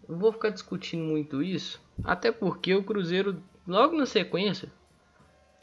eu 0.09 0.17
vou 0.17 0.33
ficar 0.33 0.51
discutindo 0.51 1.05
muito 1.05 1.43
isso. 1.43 1.81
Até 2.03 2.33
porque 2.33 2.75
o 2.75 2.85
Cruzeiro, 2.85 3.43
logo 3.67 3.97
na 3.97 4.07
sequência, 4.07 4.71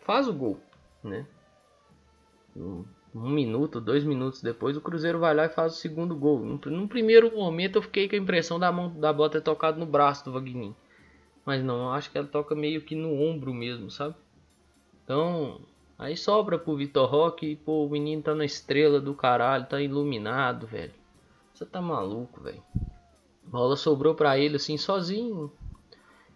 faz 0.01 0.27
o 0.27 0.33
gol, 0.33 0.59
né? 1.03 1.25
um 3.15 3.29
minuto, 3.29 3.79
dois 3.79 4.03
minutos 4.03 4.41
depois, 4.41 4.75
o 4.75 4.81
Cruzeiro 4.81 5.19
vai 5.19 5.33
lá 5.35 5.45
e 5.45 5.49
faz 5.49 5.73
o 5.73 5.77
segundo 5.77 6.15
gol. 6.15 6.39
No, 6.39 6.87
primeiro 6.87 7.35
momento 7.35 7.77
eu 7.77 7.81
fiquei 7.81 8.09
com 8.09 8.15
a 8.15 8.19
impressão 8.19 8.59
da 8.59 8.71
mão 8.71 8.89
da 8.99 9.13
bola 9.13 9.29
ter 9.29 9.41
tocado 9.41 9.79
no 9.79 9.85
braço 9.85 10.25
do 10.25 10.31
Vagninho. 10.31 10.75
Mas 11.45 11.63
não, 11.63 11.85
eu 11.85 11.91
acho 11.91 12.09
que 12.09 12.17
ela 12.17 12.27
toca 12.27 12.55
meio 12.55 12.81
que 12.81 12.95
no 12.95 13.21
ombro 13.21 13.53
mesmo, 13.53 13.91
sabe? 13.91 14.15
Então, 15.03 15.61
aí 15.97 16.15
sobra 16.15 16.57
pro 16.57 16.75
Vitor 16.75 17.09
Roque 17.09 17.45
e 17.45 17.55
pô, 17.55 17.85
o 17.85 17.89
menino 17.89 18.21
tá 18.21 18.33
na 18.33 18.45
estrela 18.45 18.99
do 18.99 19.13
caralho, 19.13 19.65
tá 19.65 19.81
iluminado, 19.81 20.65
velho. 20.65 20.93
Você 21.53 21.65
tá 21.65 21.81
maluco, 21.81 22.41
velho. 22.41 22.63
Bola 23.43 23.75
sobrou 23.75 24.15
pra 24.15 24.37
ele 24.37 24.55
assim 24.55 24.77
sozinho. 24.77 25.51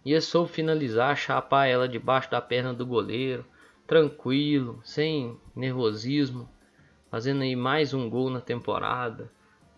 Ia 0.04 0.22
soube 0.22 0.52
finalizar, 0.52 1.16
chapar 1.18 1.68
ela 1.68 1.88
debaixo 1.88 2.30
da 2.30 2.42
perna 2.42 2.74
do 2.74 2.86
goleiro, 2.86 3.46
tranquilo, 3.86 4.80
sem 4.84 5.38
nervosismo 5.56 6.50
fazendo 7.10 7.42
aí 7.42 7.56
mais 7.56 7.94
um 7.94 8.10
gol 8.10 8.30
na 8.30 8.42
temporada. 8.42 9.32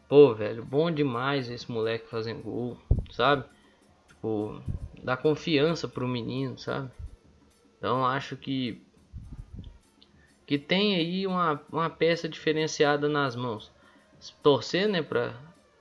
Pô, 0.07 0.33
velho, 0.33 0.65
bom 0.65 0.91
demais 0.91 1.49
esse 1.49 1.71
moleque 1.71 2.09
fazendo 2.09 2.41
gol, 2.41 2.77
sabe? 3.11 3.45
Tipo, 4.07 4.61
dá 5.03 5.17
confiança 5.17 5.87
pro 5.87 6.07
menino, 6.07 6.57
sabe? 6.57 6.91
Então 7.77 8.05
acho 8.05 8.35
que 8.35 8.81
que 10.45 10.57
tem 10.57 10.95
aí 10.95 11.27
uma, 11.27 11.61
uma 11.71 11.89
peça 11.91 12.27
diferenciada 12.27 13.07
nas 13.07 13.35
mãos. 13.35 13.71
Torcer, 14.41 14.89
né, 14.89 15.03
pra 15.03 15.33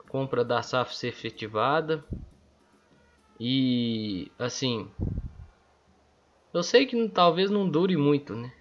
compra 0.09 0.45
da 0.45 0.61
SAF 0.61 0.95
ser 0.95 1.07
efetivada. 1.07 2.03
E 3.39 4.31
assim, 4.37 4.89
eu 6.53 6.61
sei 6.61 6.85
que 6.85 7.09
talvez 7.09 7.49
não 7.49 7.67
dure 7.67 7.97
muito, 7.97 8.35
né? 8.35 8.53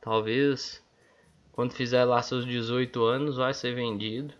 Talvez 0.00 0.82
quando 1.52 1.74
fizer 1.74 2.04
lá 2.04 2.22
seus 2.22 2.46
18 2.46 3.04
anos, 3.04 3.36
vai 3.36 3.52
ser 3.52 3.74
vendido. 3.74 4.34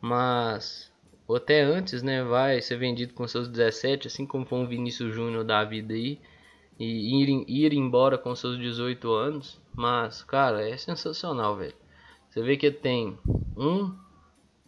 Mas, 0.00 0.89
ou 1.30 1.36
até 1.36 1.60
antes, 1.62 2.02
né? 2.02 2.24
Vai 2.24 2.60
ser 2.60 2.76
vendido 2.76 3.14
com 3.14 3.24
seus 3.28 3.46
17, 3.46 4.08
assim 4.08 4.26
como 4.26 4.44
foi 4.44 4.58
um 4.58 4.66
Vinícius 4.66 5.14
Júnior 5.14 5.44
da 5.44 5.62
vida 5.62 5.94
aí. 5.94 6.20
E 6.76 7.22
ir, 7.22 7.44
ir 7.46 7.72
embora 7.72 8.18
com 8.18 8.34
seus 8.34 8.58
18 8.58 9.12
anos. 9.12 9.60
Mas, 9.72 10.24
cara, 10.24 10.68
é 10.68 10.76
sensacional, 10.76 11.56
velho. 11.56 11.76
Você 12.28 12.42
vê 12.42 12.56
que 12.56 12.68
tem 12.72 13.16
um, 13.56 13.96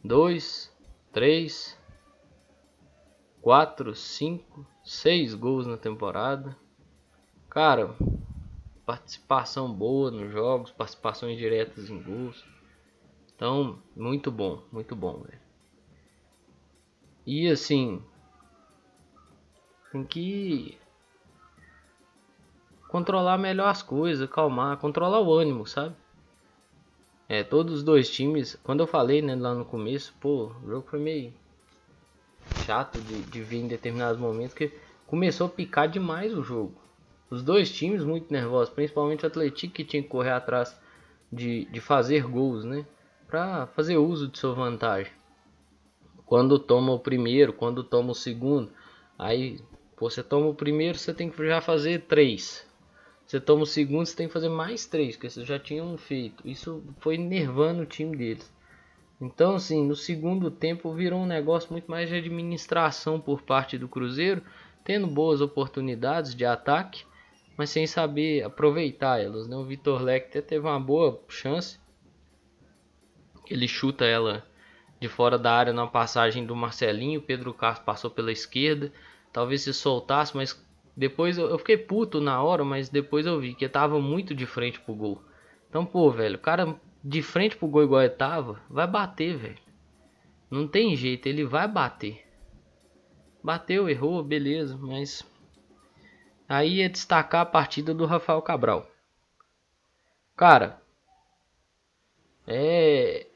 dois, 0.04 0.73
três, 1.12 1.76
quatro, 3.40 3.92
cinco, 3.97 4.64
seis 4.85 5.35
gols 5.35 5.66
na 5.66 5.76
temporada. 5.76 6.57
Cara, 7.50 7.92
participação 8.87 9.69
boa 9.69 10.12
nos 10.12 10.31
jogos, 10.31 10.71
participações 10.71 11.37
diretas 11.37 11.90
em 11.90 12.00
gols. 12.00 12.45
Então, 13.35 13.83
muito 13.97 14.31
bom, 14.31 14.62
muito 14.71 14.95
bom, 14.95 15.25
velho. 15.25 15.42
E 17.26 17.49
assim, 17.49 18.02
tem 19.93 20.05
que 20.05 20.79
controlar 22.88 23.38
melhor 23.38 23.69
as 23.69 23.83
coisas, 23.83 24.29
calmar, 24.29 24.76
controlar 24.79 25.21
o 25.21 25.33
ânimo, 25.33 25.67
sabe? 25.67 25.95
É, 27.29 27.43
todos 27.43 27.76
os 27.76 27.83
dois 27.83 28.11
times, 28.11 28.59
quando 28.62 28.81
eu 28.81 28.87
falei, 28.87 29.23
né, 29.23 29.35
lá 29.35 29.55
no 29.55 29.64
começo, 29.64 30.12
pô, 30.21 30.52
o 30.62 30.69
jogo 30.69 30.87
foi 30.88 30.99
meio 30.99 31.33
chato 32.67 33.00
de, 33.00 33.23
de 33.23 33.57
em 33.57 33.67
determinados 33.67 34.21
momentos, 34.21 34.55
que 34.55 34.73
começou 35.07 35.47
a 35.47 35.50
picar 35.50 35.88
demais 35.88 36.37
o 36.37 36.43
jogo. 36.43 36.75
Os 37.31 37.43
dois 37.43 37.73
times 37.73 38.05
muito 38.05 38.31
nervosos, 38.31 38.75
principalmente 38.75 39.25
o 39.25 39.26
Atlético 39.26 39.73
que 39.73 39.85
tinha 39.85 40.02
que 40.02 40.09
correr 40.09 40.33
atrás 40.33 40.79
de, 41.33 41.64
de 41.67 41.81
fazer 41.81 42.25
gols, 42.25 42.64
né? 42.64 42.85
Para 43.26 43.67
fazer 43.69 43.97
uso 43.97 44.29
de 44.29 44.38
sua 44.38 44.52
vantagem. 44.52 45.11
Quando 46.33 46.59
toma 46.59 46.95
o 46.95 46.99
primeiro, 46.99 47.53
quando 47.53 47.85
toma 47.85 48.12
o 48.12 48.15
segundo, 48.15 48.73
aí 49.19 49.61
você 50.01 50.23
toma 50.23 50.47
o 50.47 50.55
primeiro, 50.55 50.97
você 50.97 51.12
tem 51.12 51.29
que 51.29 51.47
já 51.47 51.61
fazer 51.61 52.07
três. 52.07 52.67
Você 53.27 53.39
toma 53.39 53.65
o 53.65 53.67
segundo, 53.67 54.07
você 54.07 54.17
tem 54.17 54.29
que 54.29 54.33
fazer 54.33 54.49
mais 54.49 54.87
três, 54.87 55.15
que 55.15 55.29
vocês 55.29 55.47
já 55.47 55.59
tinham 55.59 55.95
feito. 55.99 56.49
Isso 56.49 56.83
foi 57.01 57.19
nervando 57.19 57.83
o 57.83 57.85
time 57.85 58.17
deles. 58.17 58.51
Então, 59.21 59.57
assim, 59.57 59.87
no 59.87 59.95
segundo 59.95 60.51
tempo 60.51 60.95
virou 60.95 61.21
um 61.21 61.27
negócio 61.27 61.71
muito 61.71 61.91
mais 61.91 62.09
de 62.09 62.17
administração 62.17 63.21
por 63.21 63.43
parte 63.43 63.77
do 63.77 63.87
Cruzeiro, 63.87 64.43
tendo 64.83 65.07
boas 65.07 65.43
oportunidades 65.43 66.35
de 66.35 66.47
ataque 66.47 67.05
mas 67.59 67.69
sem 67.69 67.87
saber 67.87 68.43
aproveitar 68.43 69.21
elas. 69.21 69.47
Né? 69.47 69.55
O 69.55 69.67
Vitor 69.67 70.01
Lecter 70.01 70.43
teve 70.43 70.67
uma 70.67 70.81
boa 70.81 71.23
chance. 71.29 71.79
Ele 73.51 73.69
chuta 73.69 74.07
ela 74.07 74.51
de 75.02 75.09
fora 75.09 75.38
da 75.38 75.52
área 75.52 75.73
na 75.73 75.87
passagem 75.87 76.47
do 76.47 76.56
Marcelinho. 76.56 77.21
Pedro 77.21 77.52
Castro 77.52 77.85
passou 77.85 78.11
pela 78.11 78.32
esquerda. 78.32 78.90
Talvez 79.32 79.62
se 79.62 79.75
soltasse, 79.75 80.35
mas 80.37 80.64
depois 80.97 81.37
eu, 81.37 81.50
eu 81.50 81.59
fiquei 81.59 81.76
puto 81.76 82.21
na 82.21 82.42
hora, 82.42 82.64
mas 82.64 82.88
depois 82.88 83.26
eu 83.26 83.38
vi 83.38 83.54
que 83.54 83.68
tava 83.68 84.00
muito 84.00 84.35
de 84.35 84.47
frente 84.47 84.80
pro 84.80 84.94
gol. 84.94 85.23
Então, 85.68 85.85
pô, 85.85 86.11
velho, 86.11 86.37
o 86.37 86.40
cara 86.40 86.75
de 87.04 87.21
frente 87.23 87.56
pro 87.56 87.68
gol 87.68 87.82
igual 87.82 88.02
ele 88.02 88.11
tava, 88.11 88.61
vai 88.71 88.87
bater, 88.87 89.37
velho. 89.37 89.59
Não 90.50 90.66
tem 90.68 90.94
jeito, 90.97 91.26
ele 91.26 91.44
vai 91.44 91.66
bater. 91.66 92.25
Bateu, 93.42 93.88
errou, 93.88 94.23
beleza, 94.23 94.78
mas 94.80 95.25
Aí 96.52 96.82
é 96.82 96.88
destacar 96.90 97.40
a 97.40 97.47
partida 97.47 97.94
do 97.94 98.04
Rafael 98.04 98.42
Cabral. 98.42 98.87
Cara, 100.37 100.82
é 102.47 103.26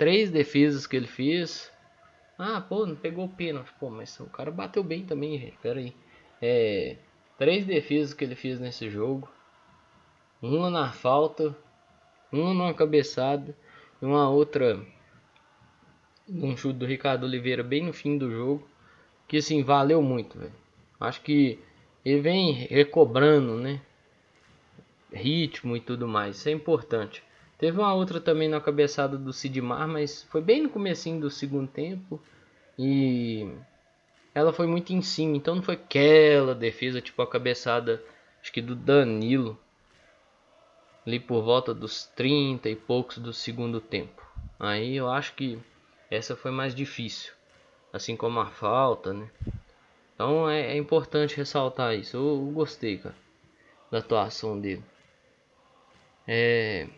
três 0.00 0.30
defesas 0.30 0.86
que 0.86 0.96
ele 0.96 1.06
fez. 1.06 1.70
Ah, 2.38 2.58
pô, 2.58 2.86
não 2.86 2.96
pegou 2.96 3.26
o 3.26 3.28
pênalti. 3.28 3.70
Pô, 3.78 3.90
mas 3.90 4.18
o 4.18 4.24
cara 4.24 4.50
bateu 4.50 4.82
bem 4.82 5.04
também, 5.04 5.38
gente. 5.38 5.58
Pera 5.58 5.78
aí. 5.78 5.94
É, 6.40 6.96
três 7.36 7.66
defesas 7.66 8.14
que 8.14 8.24
ele 8.24 8.34
fez 8.34 8.58
nesse 8.58 8.88
jogo. 8.88 9.30
Uma 10.40 10.70
na 10.70 10.90
falta, 10.90 11.54
uma 12.32 12.54
numa 12.54 12.72
cabeçada 12.72 13.54
e 14.00 14.06
uma 14.06 14.26
outra 14.30 14.80
um 16.26 16.56
chute 16.56 16.78
do 16.78 16.86
Ricardo 16.86 17.24
Oliveira 17.24 17.62
bem 17.62 17.84
no 17.84 17.92
fim 17.92 18.16
do 18.16 18.30
jogo, 18.30 18.66
que 19.28 19.36
assim 19.36 19.62
valeu 19.62 20.00
muito, 20.00 20.38
velho. 20.38 20.54
Acho 20.98 21.20
que 21.20 21.58
ele 22.02 22.22
vem 22.22 22.52
recobrando, 22.52 23.56
né? 23.56 23.82
Ritmo 25.12 25.76
e 25.76 25.80
tudo 25.80 26.08
mais, 26.08 26.36
isso 26.36 26.48
é 26.48 26.52
importante. 26.52 27.22
Teve 27.60 27.78
uma 27.78 27.92
outra 27.92 28.18
também 28.18 28.48
na 28.48 28.58
cabeçada 28.58 29.18
do 29.18 29.34
Sidmar, 29.34 29.86
mas 29.86 30.22
foi 30.30 30.40
bem 30.40 30.62
no 30.62 30.70
comecinho 30.70 31.20
do 31.20 31.28
segundo 31.28 31.68
tempo 31.68 32.18
e 32.78 33.52
ela 34.34 34.50
foi 34.50 34.66
muito 34.66 34.94
em 34.94 35.02
cima, 35.02 35.36
então 35.36 35.56
não 35.56 35.62
foi 35.62 35.74
aquela 35.74 36.54
defesa 36.54 37.02
tipo 37.02 37.20
a 37.20 37.26
cabeçada, 37.26 38.02
acho 38.40 38.50
que 38.50 38.62
do 38.62 38.74
Danilo, 38.74 39.58
ali 41.06 41.20
por 41.20 41.42
volta 41.42 41.74
dos 41.74 42.06
30 42.06 42.70
e 42.70 42.74
poucos 42.74 43.18
do 43.18 43.30
segundo 43.30 43.78
tempo. 43.78 44.26
Aí 44.58 44.96
eu 44.96 45.10
acho 45.10 45.34
que 45.34 45.58
essa 46.10 46.34
foi 46.34 46.50
mais 46.50 46.74
difícil, 46.74 47.34
assim 47.92 48.16
como 48.16 48.40
a 48.40 48.46
falta, 48.46 49.12
né? 49.12 49.28
Então 50.14 50.48
é, 50.48 50.72
é 50.72 50.76
importante 50.78 51.36
ressaltar 51.36 51.94
isso. 51.94 52.16
Eu, 52.16 52.22
eu, 52.22 52.52
gostei, 52.52 52.96
cara, 52.96 53.14
da 53.90 53.98
atuação 53.98 54.58
dele. 54.58 54.82
É, 56.26 56.88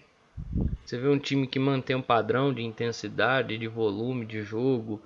você 0.92 0.98
vê 0.98 1.08
um 1.08 1.18
time 1.18 1.46
que 1.46 1.58
mantém 1.58 1.96
um 1.96 2.02
padrão 2.02 2.52
de 2.52 2.62
intensidade, 2.62 3.56
de 3.56 3.66
volume 3.66 4.26
de 4.26 4.42
jogo, 4.42 5.00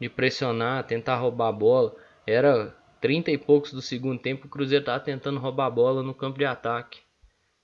de 0.00 0.08
pressionar, 0.08 0.84
tentar 0.84 1.16
roubar 1.16 1.48
a 1.48 1.52
bola. 1.52 1.96
Era 2.24 2.72
30 3.00 3.32
e 3.32 3.38
poucos 3.38 3.72
do 3.72 3.82
segundo 3.82 4.20
tempo, 4.20 4.46
o 4.46 4.48
Cruzeiro 4.48 4.84
tava 4.84 5.00
tentando 5.00 5.40
roubar 5.40 5.66
a 5.66 5.70
bola 5.70 6.02
no 6.02 6.14
campo 6.14 6.38
de 6.38 6.44
ataque 6.44 7.00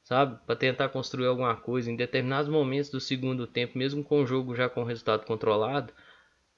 sabe? 0.03 0.37
Para 0.45 0.57
tentar 0.57 0.89
construir 0.89 1.29
alguma 1.29 1.55
coisa. 1.55 1.89
Em 1.89 1.95
determinados 1.95 2.51
momentos 2.51 2.91
do 2.91 2.99
segundo 2.99 3.47
tempo, 3.47 3.79
mesmo 3.79 4.03
com 4.03 4.23
o 4.23 4.27
jogo 4.27 4.57
já 4.57 4.69
com 4.69 4.83
resultado 4.83 5.25
controlado, 5.25 5.93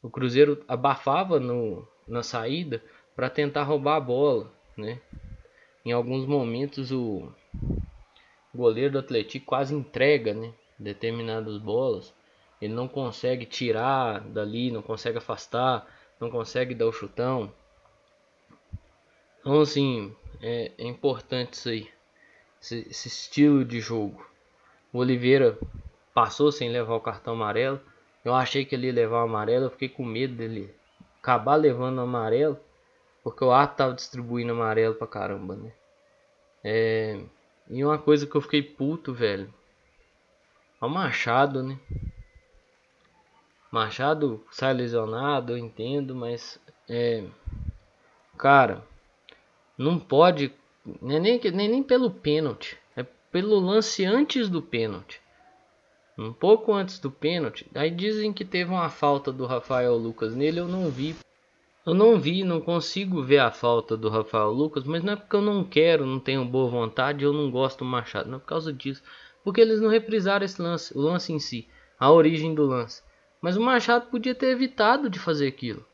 o 0.01 0.09
Cruzeiro 0.09 0.65
abafava 0.67 1.39
no, 1.39 1.87
na 2.09 2.23
saída 2.23 2.83
para 3.15 3.29
tentar 3.29 3.65
roubar 3.65 3.97
a 3.97 4.01
bola, 4.01 4.51
né? 4.75 4.99
Em 5.85 5.93
alguns 5.93 6.25
momentos 6.25 6.91
o 6.91 7.31
goleiro 8.55 8.93
do 8.93 8.99
Atlético 9.01 9.45
quase 9.45 9.75
entrega, 9.75 10.33
né? 10.33 10.55
Determinadas 10.83 11.59
bolas. 11.59 12.13
Ele 12.61 12.75
não 12.75 12.89
consegue 12.89 13.47
tirar 13.47 14.21
dali, 14.21 14.71
não 14.71 14.83
consegue 14.83 15.19
afastar, 15.19 15.87
não 16.21 16.31
consegue 16.31 16.75
dar 16.75 16.87
o 16.87 16.93
chutão. 16.93 17.53
Então 19.41 19.61
assim, 19.61 20.15
é, 20.41 20.73
é 20.79 20.87
importante 20.87 21.55
isso 21.55 21.69
aí 21.69 21.89
esse, 22.63 22.87
esse 22.89 23.09
estilo 23.09 23.65
de 23.65 23.81
jogo. 23.81 24.25
O 24.93 24.99
Oliveira 24.99 25.59
passou 26.15 26.53
sem 26.53 26.71
levar 26.71 26.95
o 26.95 27.01
cartão 27.01 27.35
amarelo. 27.35 27.81
Eu 28.25 28.35
achei 28.35 28.65
que 28.65 28.75
ele 28.75 28.87
ia 28.87 28.93
levar 28.93 29.23
o 29.23 29.25
amarelo, 29.25 29.65
eu 29.65 29.71
fiquei 29.71 29.89
com 29.89 30.05
medo 30.05 30.37
dele 30.37 30.73
acabar 31.21 31.57
levando 31.57 31.99
o 31.99 32.03
amarelo, 32.03 32.59
porque 33.23 33.45
o 33.45 33.53
Ato 33.53 33.77
tava 33.77 33.95
distribuindo 33.95 34.53
amarelo 34.53 34.95
pra 34.95 35.07
caramba, 35.07 35.57
né? 35.57 35.73
É... 36.63 37.21
E 37.69 37.85
uma 37.85 37.99
coisa 37.99 38.27
que 38.27 38.35
eu 38.35 38.41
fiquei 38.41 38.63
puto, 38.63 39.13
velho. 39.13 39.53
É 40.83 40.85
o 40.85 40.91
Machado, 40.91 41.63
né? 41.63 41.79
Machado 43.71 44.45
sai 44.51 44.75
lesionado, 44.75 45.53
eu 45.53 45.59
entendo, 45.59 46.15
mas 46.15 46.61
é. 46.89 47.25
Cara, 48.37 48.85
não 49.79 49.99
pode 49.99 50.53
não 51.01 51.17
é 51.17 51.21
nem, 51.21 51.41
nem, 51.53 51.69
nem 51.69 51.83
pelo 51.83 52.11
pênalti. 52.11 52.77
É 52.97 53.05
pelo 53.31 53.59
lance 53.61 54.05
antes 54.05 54.49
do 54.49 54.61
pênalti. 54.61 55.21
Um 56.19 56.33
pouco 56.33 56.73
antes 56.73 56.99
do 56.99 57.11
pênalti. 57.11 57.67
Aí 57.75 57.91
dizem 57.91 58.33
que 58.33 58.45
teve 58.45 58.71
uma 58.71 58.89
falta 58.89 59.33
do 59.33 59.47
Rafael 59.47 59.97
Lucas 59.97 60.35
nele. 60.35 60.61
Eu 60.61 60.69
não 60.69 60.91
vi. 60.91 61.15
Eu 61.87 61.95
não 61.95 62.19
vi, 62.19 62.45
não 62.45 62.61
consigo 62.61 63.23
ver 63.23 63.39
a 63.39 63.51
falta 63.51 63.97
do 63.97 64.09
Rafael 64.09 64.51
Lucas. 64.51 64.85
Mas 64.85 65.03
não 65.03 65.13
é 65.13 65.17
porque 65.17 65.37
eu 65.37 65.43
não 65.43 65.65
quero, 65.65 66.05
não 66.05 66.19
tenho 66.19 66.45
boa 66.45 66.69
vontade. 66.69 67.25
Eu 67.25 67.33
não 67.33 67.51
gosto 67.51 67.79
do 67.79 67.85
Machado. 67.85 68.29
Não 68.29 68.37
é 68.37 68.41
por 68.41 68.47
causa 68.47 68.73
disso. 68.73 69.03
Porque 69.45 69.61
eles 69.61 69.81
não 69.81 69.89
reprisaram 69.89 70.45
esse 70.45 70.61
lance. 70.61 70.97
O 70.97 71.01
lance 71.01 71.33
em 71.33 71.39
si. 71.39 71.69
A 71.99 72.11
origem 72.11 72.55
do 72.55 72.65
lance. 72.65 73.03
Mas 73.41 73.57
o 73.57 73.61
Machado 73.61 74.07
podia 74.07 74.35
ter 74.35 74.51
evitado 74.51 75.11
de 75.11 75.19
fazer 75.19 75.49
aquilo. 75.49 75.85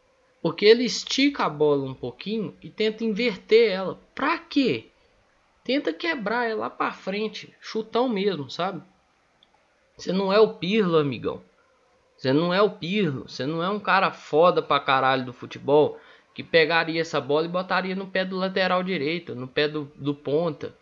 Porque 0.43 0.65
ele 0.65 0.85
estica 0.85 1.45
a 1.45 1.49
bola 1.49 1.85
um 1.85 1.95
pouquinho 1.95 2.57
e 2.63 2.71
tenta 2.71 3.05
inverter 3.05 3.71
ela. 3.71 3.99
Pra 4.15 4.39
quê? 4.39 4.91
Tenta 5.65 5.93
quebrar 5.93 6.49
ela 6.49 6.61
lá 6.61 6.71
pra 6.71 6.93
frente. 6.93 7.55
Chutão 7.61 8.09
mesmo, 8.09 8.51
sabe? 8.51 8.83
Você 9.97 10.13
não 10.13 10.33
é 10.33 10.39
o 10.39 10.55
Pirlo, 10.55 10.97
amigão. 10.97 11.43
Você 12.17 12.33
não 12.33 12.53
é 12.55 12.63
o 12.63 12.71
Pirlo. 12.71 13.29
Você 13.29 13.47
não 13.47 13.63
é 13.63 13.69
um 13.69 13.81
cara 13.81 14.11
foda 14.11 14.63
pra 14.63 14.81
caralho 14.81 15.25
do 15.25 15.33
futebol 15.33 15.99
que 16.35 16.43
pegaria 16.45 17.01
essa 17.01 17.21
bola 17.21 17.47
e 17.47 17.51
botaria 17.51 17.97
no 17.97 18.07
pé 18.07 18.25
do 18.25 18.37
lateral 18.37 18.81
direito, 18.85 19.35
no 19.35 19.49
pé 19.49 19.67
do, 19.67 19.91
do 19.97 20.15
ponta. 20.15 20.73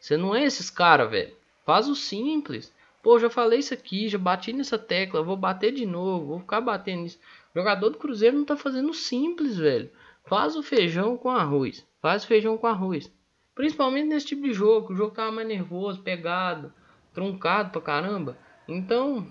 Você 0.00 0.16
não 0.16 0.34
é 0.34 0.42
esses 0.42 0.68
caras, 0.68 1.08
velho. 1.08 1.36
Faz 1.64 1.88
o 1.88 1.94
simples. 1.94 2.72
Pô, 3.02 3.18
já 3.18 3.28
falei 3.28 3.58
isso 3.58 3.74
aqui, 3.74 4.08
já 4.08 4.16
bati 4.16 4.52
nessa 4.52 4.78
tecla, 4.78 5.22
vou 5.22 5.36
bater 5.36 5.72
de 5.72 5.84
novo, 5.84 6.26
vou 6.26 6.40
ficar 6.40 6.60
batendo 6.60 7.02
nisso. 7.02 7.18
O 7.54 7.58
jogador 7.58 7.90
do 7.90 7.98
Cruzeiro 7.98 8.36
não 8.36 8.44
tá 8.44 8.56
fazendo 8.56 8.92
simples, 8.94 9.56
velho. 9.56 9.90
Faz 10.24 10.56
o 10.56 10.62
feijão 10.62 11.16
com 11.16 11.30
arroz. 11.30 11.86
Faz 12.00 12.24
o 12.24 12.26
feijão 12.26 12.56
com 12.56 12.66
arroz. 12.66 13.12
Principalmente 13.54 14.08
nesse 14.08 14.26
tipo 14.26 14.42
de 14.42 14.52
jogo. 14.52 14.92
O 14.92 14.96
jogo 14.96 15.14
tava 15.14 15.30
mais 15.30 15.46
nervoso, 15.46 16.02
pegado, 16.02 16.72
truncado 17.12 17.70
pra 17.70 17.80
caramba. 17.80 18.38
Então, 18.66 19.26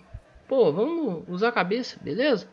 pô, 0.48 0.72
vamos 0.72 1.24
usar 1.28 1.50
a 1.50 1.52
cabeça, 1.52 2.00
beleza? 2.02 2.48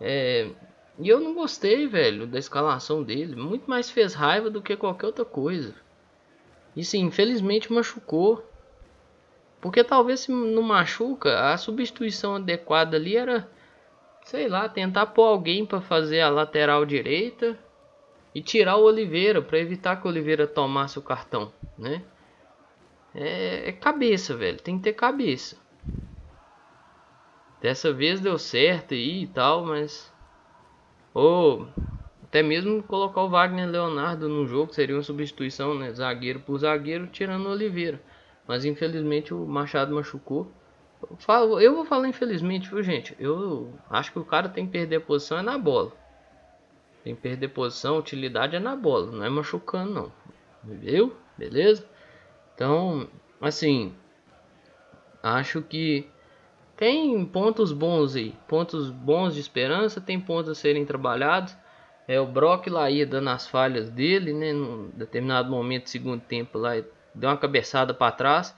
É, 0.00 0.50
e 0.98 1.08
eu 1.08 1.20
não 1.20 1.34
gostei, 1.34 1.86
velho, 1.86 2.26
da 2.26 2.38
escalação 2.38 3.02
dele. 3.02 3.36
Muito 3.36 3.68
mais 3.68 3.90
fez 3.90 4.14
raiva 4.14 4.50
do 4.50 4.62
que 4.62 4.76
qualquer 4.76 5.06
outra 5.06 5.24
coisa. 5.24 5.74
E 6.74 6.84
sim, 6.84 7.04
infelizmente 7.04 7.72
machucou. 7.72 8.49
Porque 9.60 9.84
talvez 9.84 10.20
se 10.20 10.32
não 10.32 10.62
machuca, 10.62 11.52
a 11.52 11.56
substituição 11.56 12.36
adequada 12.36 12.96
ali 12.96 13.16
era 13.16 13.48
sei 14.24 14.48
lá, 14.48 14.68
tentar 14.68 15.06
pôr 15.06 15.24
alguém 15.24 15.66
para 15.66 15.80
fazer 15.80 16.20
a 16.20 16.28
lateral 16.28 16.84
direita 16.84 17.58
e 18.34 18.40
tirar 18.40 18.76
o 18.76 18.84
Oliveira 18.84 19.42
para 19.42 19.58
evitar 19.58 20.00
que 20.00 20.06
o 20.06 20.10
Oliveira 20.10 20.46
tomasse 20.46 20.98
o 20.98 21.02
cartão, 21.02 21.52
né? 21.76 22.02
É, 23.12 23.68
é, 23.68 23.72
cabeça, 23.72 24.36
velho, 24.36 24.58
tem 24.60 24.76
que 24.76 24.84
ter 24.84 24.92
cabeça. 24.92 25.56
Dessa 27.60 27.92
vez 27.92 28.20
deu 28.20 28.38
certo 28.38 28.94
aí 28.94 29.24
e 29.24 29.26
tal, 29.26 29.66
mas 29.66 30.12
ou 31.12 31.66
até 32.22 32.40
mesmo 32.40 32.82
colocar 32.84 33.22
o 33.22 33.28
Wagner 33.28 33.68
Leonardo 33.68 34.28
no 34.28 34.46
jogo 34.46 34.72
seria 34.72 34.94
uma 34.94 35.02
substituição, 35.02 35.74
né? 35.74 35.92
Zagueiro 35.92 36.38
por 36.38 36.56
zagueiro, 36.58 37.08
tirando 37.08 37.46
o 37.46 37.50
Oliveira. 37.50 38.00
Mas 38.46 38.64
infelizmente 38.64 39.32
o 39.32 39.46
Machado 39.46 39.94
machucou. 39.94 40.50
Falo, 41.18 41.60
eu 41.60 41.74
vou 41.74 41.84
falar 41.84 42.08
infelizmente, 42.08 42.68
viu 42.68 42.82
gente? 42.82 43.16
Eu 43.18 43.72
acho 43.88 44.12
que 44.12 44.18
o 44.18 44.24
cara 44.24 44.48
tem 44.48 44.66
que 44.66 44.72
perder 44.72 45.00
posição 45.00 45.38
é 45.38 45.42
na 45.42 45.56
bola. 45.56 45.92
Tem 47.02 47.14
que 47.14 47.22
perder 47.22 47.48
posição, 47.48 47.98
utilidade 47.98 48.56
é 48.56 48.60
na 48.60 48.76
bola, 48.76 49.10
não 49.10 49.24
é 49.24 49.30
machucando 49.30 49.92
não. 49.92 50.12
Viu? 50.62 51.16
Beleza? 51.38 51.86
Então, 52.54 53.08
assim, 53.40 53.94
acho 55.22 55.62
que 55.62 56.06
tem 56.76 57.24
pontos 57.24 57.72
bons 57.72 58.16
aí, 58.16 58.34
pontos 58.48 58.90
bons 58.90 59.34
de 59.34 59.40
esperança, 59.40 60.00
tem 60.00 60.20
pontos 60.20 60.50
a 60.50 60.54
serem 60.54 60.84
trabalhados. 60.84 61.56
É 62.08 62.20
o 62.20 62.26
Brock 62.26 62.68
lá 62.68 62.90
ia 62.90 63.06
dando 63.06 63.28
as 63.30 63.46
falhas 63.46 63.88
dele, 63.88 64.32
né? 64.32 64.52
Num 64.52 64.90
determinado 64.90 65.50
momento, 65.50 65.88
segundo 65.88 66.20
tempo 66.20 66.58
lá, 66.58 66.72
deu 67.14 67.28
uma 67.28 67.36
cabeçada 67.36 67.94
para 67.94 68.12
trás. 68.12 68.54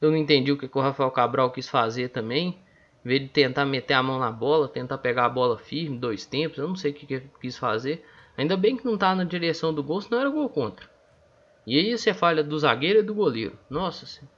Eu 0.00 0.10
não 0.10 0.16
entendi 0.16 0.52
o 0.52 0.58
que, 0.58 0.70
o 0.72 0.80
Rafael 0.80 1.10
Cabral 1.10 1.50
quis 1.50 1.68
fazer 1.68 2.08
também. 2.10 2.58
Em 3.04 3.08
vez 3.08 3.22
de 3.22 3.28
tentar 3.28 3.64
meter 3.64 3.94
a 3.94 4.02
mão 4.02 4.18
na 4.18 4.30
bola, 4.32 4.68
tentar 4.68 4.98
pegar 4.98 5.26
a 5.26 5.28
bola 5.28 5.58
firme, 5.58 5.98
dois 5.98 6.26
tempos, 6.26 6.58
eu 6.58 6.68
não 6.68 6.74
sei 6.74 6.90
o 6.90 6.94
que, 6.94 7.06
que 7.06 7.14
ele 7.14 7.30
quis 7.40 7.56
fazer. 7.56 8.04
Ainda 8.36 8.56
bem 8.56 8.76
que 8.76 8.84
não 8.84 8.98
tá 8.98 9.14
na 9.14 9.24
direção 9.24 9.72
do 9.72 9.82
gol, 9.82 10.00
senão 10.00 10.20
era 10.20 10.28
gol 10.28 10.48
contra. 10.48 10.90
E 11.66 11.78
aí 11.78 11.96
você 11.96 12.12
falha 12.12 12.42
do 12.42 12.58
zagueiro 12.58 12.98
e 12.98 13.02
do 13.02 13.14
goleiro. 13.14 13.58
Nossa 13.70 14.06
senhora. 14.06 14.36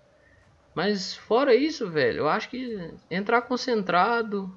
Mas 0.75 1.17
fora 1.17 1.55
isso, 1.55 1.91
velho, 1.91 2.19
eu 2.19 2.29
acho 2.29 2.49
que 2.49 2.93
entrar 3.11 3.43
concentrado, 3.43 4.55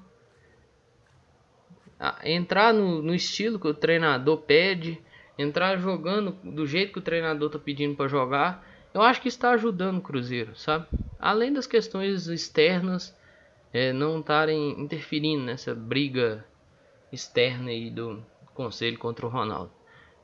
entrar 2.22 2.72
no, 2.72 3.02
no 3.02 3.14
estilo 3.14 3.58
que 3.58 3.66
o 3.66 3.74
treinador 3.74 4.38
pede, 4.38 5.02
entrar 5.36 5.76
jogando 5.78 6.32
do 6.44 6.66
jeito 6.66 6.92
que 6.92 6.98
o 6.98 7.02
treinador 7.02 7.50
tá 7.50 7.58
pedindo 7.58 7.96
para 7.96 8.08
jogar 8.08 8.64
eu 8.94 9.02
acho 9.02 9.20
que 9.20 9.28
está 9.28 9.50
ajudando 9.50 9.98
o 9.98 10.02
Cruzeiro, 10.02 10.56
sabe? 10.56 10.86
Além 11.18 11.52
das 11.52 11.66
questões 11.66 12.26
externas 12.26 13.16
é, 13.72 13.92
não 13.92 14.20
estarem 14.20 14.80
interferindo 14.80 15.44
nessa 15.44 15.74
briga 15.74 16.44
externa 17.10 17.70
aí 17.70 17.90
do 17.90 18.24
conselho 18.54 18.98
contra 18.98 19.26
o 19.26 19.30
Ronaldo. 19.30 19.70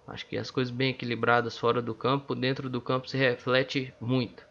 Acho 0.06 0.26
que 0.26 0.36
as 0.36 0.50
coisas 0.50 0.72
bem 0.72 0.90
equilibradas 0.90 1.58
fora 1.58 1.82
do 1.82 1.94
campo, 1.94 2.34
dentro 2.34 2.70
do 2.70 2.80
campo 2.80 3.08
se 3.08 3.16
reflete 3.16 3.92
muito. 4.00 4.46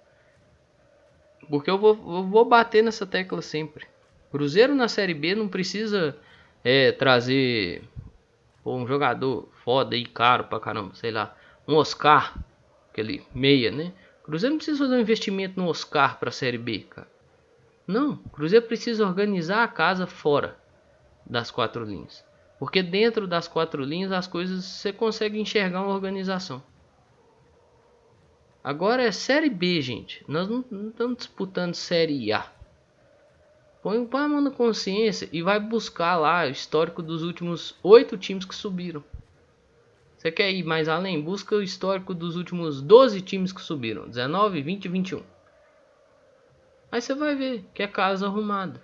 Porque 1.50 1.70
eu 1.70 1.78
vou, 1.78 1.94
eu 1.94 2.24
vou 2.28 2.46
bater 2.46 2.84
nessa 2.84 3.06
tecla 3.06 3.42
sempre. 3.42 3.88
Cruzeiro 4.32 4.76
na 4.76 4.88
Série 4.88 5.14
B 5.14 5.34
não 5.34 5.48
precisa 5.48 6.18
é 6.64 6.92
trazer 6.92 7.84
pô, 8.64 8.76
um 8.76 8.86
jogador 8.86 9.50
foda 9.64 9.96
e 9.96 10.06
caro 10.06 10.44
pra 10.46 10.60
caramba, 10.60 10.94
sei 10.96 11.12
lá, 11.12 11.36
um 11.68 11.76
Oscar, 11.76 12.38
aquele 12.92 13.24
meia, 13.34 13.72
né? 13.72 13.94
Cruzeiro 14.28 14.56
não 14.56 14.58
precisa 14.58 14.78
fazer 14.78 14.96
um 14.96 15.00
investimento 15.00 15.58
no 15.58 15.70
Oscar 15.70 16.20
para 16.20 16.28
a 16.28 16.34
Série 16.34 16.58
B, 16.58 16.80
cara. 16.80 17.08
Não, 17.88 18.18
Cruzeiro 18.18 18.68
precisa 18.68 19.08
organizar 19.08 19.64
a 19.64 19.70
casa 19.70 20.06
fora 20.06 20.60
das 21.26 21.50
quatro 21.50 21.86
linhas. 21.86 22.26
Porque 22.60 22.84
dentro 22.84 23.26
das 23.26 23.48
quatro 23.48 23.82
linhas 23.82 24.12
as 24.12 24.28
coisas 24.28 24.66
você 24.66 24.92
consegue 24.92 25.40
enxergar 25.40 25.82
uma 25.82 25.94
organização. 25.94 26.62
Agora 28.62 29.02
é 29.02 29.14
Série 29.14 29.50
B, 29.50 29.82
gente. 29.82 30.26
Nós 30.28 30.50
não, 30.50 30.66
não 30.70 30.90
estamos 30.90 31.20
disputando 31.20 31.74
Série 31.74 32.34
A. 32.34 32.52
Põe, 33.82 34.10
a 34.12 34.28
mão 34.28 34.42
na 34.42 34.52
consciência 34.52 35.30
e 35.32 35.42
vai 35.42 35.58
buscar 35.58 36.18
lá 36.18 36.46
o 36.46 36.50
histórico 36.50 37.02
dos 37.02 37.24
últimos 37.24 37.78
oito 37.82 38.18
times 38.18 38.44
que 38.44 38.54
subiram. 38.54 39.02
Você 40.18 40.32
quer 40.32 40.52
ir 40.52 40.64
mais 40.64 40.90
além? 40.90 41.22
Busca 41.22 41.56
o 41.56 41.62
histórico 41.62 42.14
dos 42.14 42.36
últimos 42.36 42.82
12 42.82 43.22
times 43.22 43.54
que 43.54 43.62
subiram: 43.62 44.08
19, 44.08 44.62
20 44.62 44.86
e 44.86 44.90
21. 44.90 45.24
Aí 46.92 47.02
você 47.02 47.14
vai 47.14 47.36
ver 47.36 47.66
que 47.74 47.84
é 47.84 47.88
casa 47.88 48.26
arrumada. 48.26 48.82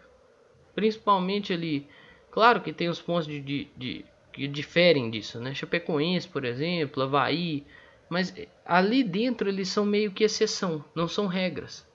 Principalmente 0.76 1.52
ali. 1.52 1.88
Claro 2.30 2.62
que 2.62 2.72
tem 2.72 2.88
os 2.88 3.02
pontos 3.02 3.26
de, 3.26 3.39
de, 3.39 3.67
de 3.76 4.06
que 4.32 4.48
diferem 4.48 5.10
disso, 5.10 5.39
né? 5.39 5.54
Chapecoense, 5.54 6.28
por 6.28 6.46
exemplo, 6.46 7.02
Havaí. 7.02 7.65
Mas 8.10 8.34
ali 8.63 9.04
dentro 9.04 9.50
eles 9.50 9.69
são 9.69 9.86
meio 9.86 10.12
que 10.12 10.24
exceção, 10.24 10.86
não 10.93 11.08
são 11.08 11.26
regras. 11.26 11.88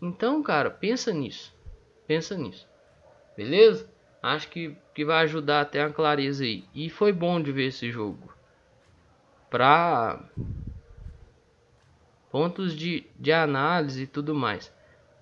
Então, 0.00 0.42
cara, 0.42 0.70
pensa 0.70 1.12
nisso. 1.12 1.52
Pensa 2.06 2.36
nisso. 2.36 2.68
Beleza? 3.36 3.90
Acho 4.22 4.48
que, 4.48 4.76
que 4.94 5.04
vai 5.04 5.24
ajudar 5.24 5.62
até 5.62 5.82
a 5.82 5.92
clareza 5.92 6.44
aí. 6.44 6.64
E 6.74 6.88
foi 6.88 7.12
bom 7.12 7.40
de 7.40 7.50
ver 7.50 7.66
esse 7.66 7.90
jogo. 7.90 8.35
Pra 9.48 10.28
pontos 12.30 12.76
de, 12.76 13.06
de 13.18 13.32
análise 13.32 14.02
e 14.02 14.06
tudo 14.06 14.34
mais. 14.34 14.72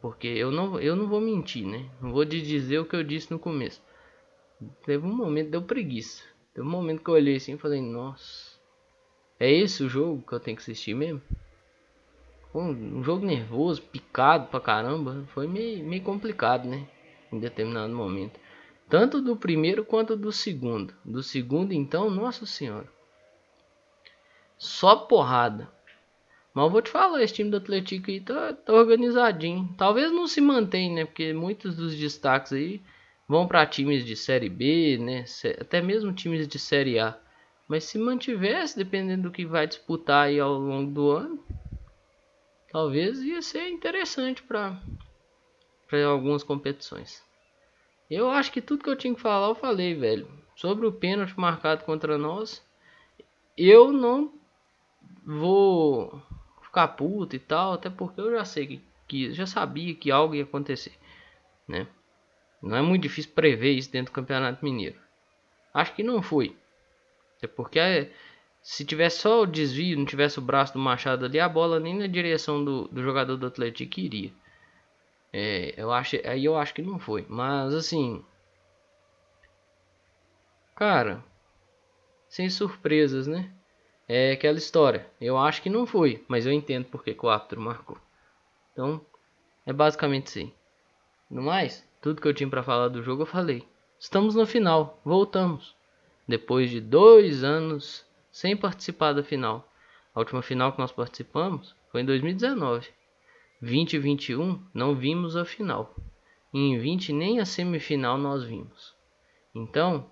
Porque 0.01 0.27
eu 0.27 0.51
não, 0.51 0.81
eu 0.81 0.97
não 0.97 1.07
vou 1.07 1.21
mentir, 1.21 1.67
né? 1.67 1.89
Não 2.01 2.13
vou 2.13 2.27
te 2.27 2.43
dizer 2.43 2.79
o 2.79 2.85
que 2.85 2.97
eu 2.97 3.05
disse 3.05 3.31
no 3.31 3.39
começo. 3.39 3.81
Teve 4.85 5.07
um 5.07 5.15
momento, 5.15 5.51
deu 5.51 5.63
preguiça. 5.63 6.23
Teve 6.53 6.67
um 6.67 6.71
momento 6.71 7.03
que 7.03 7.09
eu 7.09 7.15
olhei 7.15 7.37
assim 7.37 7.55
e 7.55 7.59
falei, 7.59 7.81
nossa. 7.81 8.59
É 9.39 9.51
esse 9.51 9.83
o 9.83 9.89
jogo 9.89 10.23
que 10.27 10.33
eu 10.33 10.41
tenho 10.41 10.57
que 10.57 10.63
assistir 10.63 10.95
mesmo? 10.95 11.23
Um, 12.55 12.99
um 12.99 13.03
jogo 13.03 13.25
nervoso, 13.27 13.83
picado 13.83 14.49
pra 14.49 14.61
caramba. 14.61 15.25
Foi 15.29 15.47
meio, 15.47 15.85
meio 15.85 16.03
complicado, 16.03 16.69
né? 16.69 16.87
Em 17.33 17.39
determinado 17.39 17.95
momento. 17.95 18.39
Tanto 18.89 19.21
do 19.21 19.37
primeiro 19.37 19.85
quanto 19.85 20.17
do 20.17 20.31
segundo. 20.31 20.95
Do 21.05 21.23
segundo, 21.23 21.73
então, 21.73 22.11
nossa 22.11 22.45
senhora. 22.45 22.94
Só 24.59 24.97
porrada. 24.97 25.69
Mas 26.55 26.65
eu 26.65 26.71
vou 26.71 26.81
te 26.81 26.91
falar, 26.91 27.23
esse 27.23 27.35
time 27.35 27.51
do 27.51 27.57
Atlético 27.57 28.11
aí 28.11 28.21
tá, 28.21 28.53
tá 28.53 28.73
organizadinho. 28.73 29.75
Talvez 29.77 30.13
não 30.13 30.27
se 30.29 30.41
mantenha, 30.41 30.95
né? 30.95 31.05
Porque 31.05 31.33
muitos 31.33 31.77
dos 31.77 31.97
destaques 31.97 32.53
aí 32.53 32.81
vão 33.29 33.49
para 33.49 33.67
times 33.67 34.05
de 34.05 34.15
Série 34.15 34.49
B, 34.49 34.99
né? 34.99 35.25
Até 35.61 35.83
mesmo 35.83 36.13
times 36.13 36.47
de 36.47 36.59
Série 36.59 36.99
A. 36.99 37.19
Mas 37.67 37.85
se 37.85 37.99
mantivesse, 37.99 38.77
dependendo 38.77 39.25
do 39.25 39.31
que 39.33 39.45
vai 39.45 39.67
disputar 39.67 40.27
aí 40.27 40.39
ao 40.39 40.53
longo 40.53 40.93
do 40.93 41.11
ano, 41.11 41.45
talvez 42.71 43.21
ia 43.23 43.43
ser 43.43 43.69
interessante 43.71 44.43
para 44.43 44.81
algumas 46.07 46.45
competições. 46.45 47.23
Eu 48.09 48.31
acho 48.31 48.53
que 48.53 48.61
tudo 48.61 48.85
que 48.85 48.91
eu 48.91 48.97
tinha 48.97 49.15
que 49.15 49.21
falar 49.21 49.49
eu 49.49 49.55
falei, 49.55 49.95
velho. 49.95 50.29
Sobre 50.55 50.87
o 50.87 50.93
pênalti 50.93 51.35
marcado 51.37 51.85
contra 51.85 52.17
nós, 52.17 52.63
eu 53.57 53.91
não 53.91 54.33
vou 55.25 56.23
ficar 56.63 56.89
puto 56.89 57.37
e 57.37 57.39
tal, 57.39 57.75
até 57.75 57.89
porque 57.91 58.21
eu 58.21 58.33
já 58.33 58.45
sei 58.45 58.67
que, 58.67 58.83
que 59.09 59.33
já 59.33 59.47
sabia 59.47 59.95
que 59.95 60.11
algo 60.11 60.35
ia 60.35 60.45
acontecer, 60.45 60.93
né? 61.69 61.87
Não 62.63 62.77
é 62.77 62.83
muito 62.83 63.03
difícil 63.03 63.33
prever 63.33 63.73
isso 63.73 63.93
dentro 63.93 64.13
do 64.13 64.15
Campeonato 64.15 64.65
Mineiro. 64.65 64.99
Acho 65.73 65.95
que 65.95 66.03
não 66.03 66.23
foi. 66.23 66.57
É 67.43 67.47
porque 67.47 67.79
é, 67.79 68.11
se 68.63 68.85
tivesse 68.85 69.19
só 69.19 69.43
o 69.43 69.47
desvio, 69.47 69.99
não 69.99 70.07
tivesse 70.07 70.39
o 70.39 70.43
braço 70.43 70.73
do 70.73 70.79
Machado 70.79 71.27
ali, 71.27 71.39
a 71.39 71.49
bola 71.49 71.79
nem 71.79 71.99
na 71.99 72.07
direção 72.07 72.65
do, 72.65 72.89
do 72.89 73.03
jogador 73.03 73.37
do 73.37 73.47
Atlético 73.47 74.01
iria. 74.01 74.33
É, 75.31 75.75
eu 75.77 75.93
acho, 75.93 76.17
aí 76.25 76.45
eu 76.45 76.57
acho 76.57 76.73
que 76.73 76.81
não 76.81 76.99
foi. 76.99 77.27
Mas 77.29 77.75
assim. 77.75 78.25
Cara. 80.75 81.23
Sem 82.29 82.49
surpresas, 82.49 83.27
né? 83.27 83.53
É 84.07 84.33
aquela 84.33 84.59
história. 84.59 85.07
Eu 85.21 85.39
acho 85.39 85.63
que 85.63 85.71
não 85.71 85.87
foi, 85.87 86.23
mas 86.29 86.45
eu 86.45 86.53
entendo 86.53 86.87
porque 86.87 87.15
que 87.15 87.25
o 87.25 87.29
árbitro 87.29 87.61
marcou. 87.61 87.97
Então, 88.73 89.01
é 89.65 89.73
basicamente 89.73 90.29
assim. 90.29 90.53
No 91.31 91.43
mais, 91.43 91.89
tudo 92.03 92.21
que 92.21 92.29
eu 92.29 92.35
tinha 92.35 92.49
para 92.49 92.63
falar 92.63 92.89
do 92.89 93.03
jogo 93.03 93.23
eu 93.23 93.27
falei. 93.27 93.67
Estamos 93.99 94.35
no 94.35 94.47
final, 94.47 95.01
voltamos. 95.05 95.75
Depois 96.29 96.71
de 96.71 96.81
dois 96.81 97.43
anos 97.43 98.05
sem 98.31 98.57
participar 98.57 99.13
da 99.13 99.23
final. 99.23 99.67
A 100.15 100.21
última 100.21 100.43
final 100.43 100.73
que 100.73 100.79
nós 100.79 100.93
participamos 100.93 101.75
foi 101.91 102.03
em 102.03 102.05
2019. 102.05 102.89
2021 103.61 104.63
não 104.75 104.95
vimos 104.95 105.37
a 105.37 105.45
final. 105.45 105.95
E 106.53 106.59
em 106.59 106.79
20 106.79 107.13
nem 107.13 107.41
a 107.41 107.47
semifinal 107.47 108.19
nós 108.19 108.45
vimos. 108.45 108.95
Então, 109.55 110.11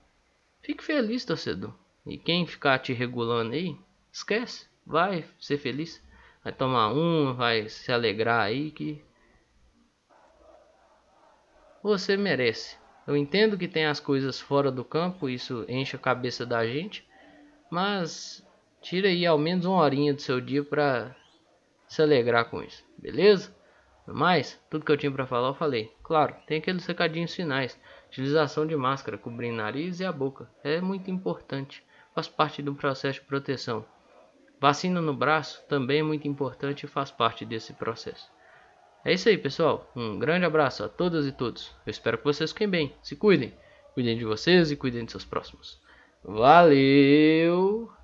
fique 0.62 0.82
feliz, 0.82 1.24
torcedor. 1.24 1.74
E 2.06 2.18
quem 2.18 2.46
ficar 2.46 2.78
te 2.78 2.92
regulando 2.92 3.52
aí, 3.52 3.76
esquece. 4.12 4.68
Vai 4.84 5.24
ser 5.38 5.58
feliz. 5.58 6.02
Vai 6.42 6.52
tomar 6.52 6.92
um, 6.92 7.34
vai 7.34 7.68
se 7.68 7.92
alegrar 7.92 8.40
aí 8.40 8.70
que 8.70 9.04
você 11.82 12.16
merece. 12.16 12.76
Eu 13.06 13.16
entendo 13.16 13.58
que 13.58 13.68
tem 13.68 13.86
as 13.86 14.00
coisas 14.00 14.40
fora 14.40 14.70
do 14.70 14.84
campo, 14.84 15.28
isso 15.28 15.64
enche 15.68 15.96
a 15.96 15.98
cabeça 15.98 16.46
da 16.46 16.64
gente, 16.66 17.04
mas 17.70 18.46
tira 18.80 19.08
aí 19.08 19.26
ao 19.26 19.38
menos 19.38 19.64
uma 19.64 19.82
horinha 19.82 20.14
do 20.14 20.22
seu 20.22 20.40
dia 20.40 20.62
para 20.62 21.14
se 21.88 22.00
alegrar 22.00 22.48
com 22.48 22.62
isso, 22.62 22.84
beleza? 22.96 23.54
Mas, 24.06 24.60
tudo 24.68 24.84
que 24.84 24.90
eu 24.90 24.96
tinha 24.96 25.12
para 25.12 25.26
falar 25.26 25.48
eu 25.48 25.54
falei. 25.54 25.92
Claro, 26.02 26.34
tem 26.46 26.58
aqueles 26.58 26.84
recadinhos 26.86 27.34
finais. 27.34 27.78
Utilização 28.12 28.66
de 28.66 28.76
máscara, 28.76 29.16
cobrindo 29.16 29.56
nariz 29.56 29.98
e 29.98 30.04
a 30.04 30.12
boca. 30.12 30.46
É 30.62 30.82
muito 30.82 31.10
importante. 31.10 31.82
Faz 32.14 32.28
parte 32.28 32.60
do 32.60 32.74
processo 32.74 33.20
de 33.20 33.26
proteção. 33.26 33.86
Vacina 34.60 35.00
no 35.00 35.14
braço 35.14 35.64
também 35.66 36.00
é 36.00 36.02
muito 36.02 36.28
importante 36.28 36.84
e 36.84 36.86
faz 36.86 37.10
parte 37.10 37.46
desse 37.46 37.72
processo. 37.72 38.30
É 39.02 39.14
isso 39.14 39.30
aí, 39.30 39.38
pessoal. 39.38 39.90
Um 39.96 40.18
grande 40.18 40.44
abraço 40.44 40.84
a 40.84 40.90
todas 40.90 41.26
e 41.26 41.32
todos. 41.32 41.74
Eu 41.86 41.90
espero 41.90 42.18
que 42.18 42.24
vocês 42.24 42.52
fiquem 42.52 42.68
bem. 42.68 42.94
Se 43.02 43.16
cuidem. 43.16 43.54
Cuidem 43.94 44.18
de 44.18 44.26
vocês 44.26 44.70
e 44.70 44.76
cuidem 44.76 45.06
de 45.06 45.10
seus 45.10 45.24
próximos. 45.24 45.80
Valeu! 46.22 48.01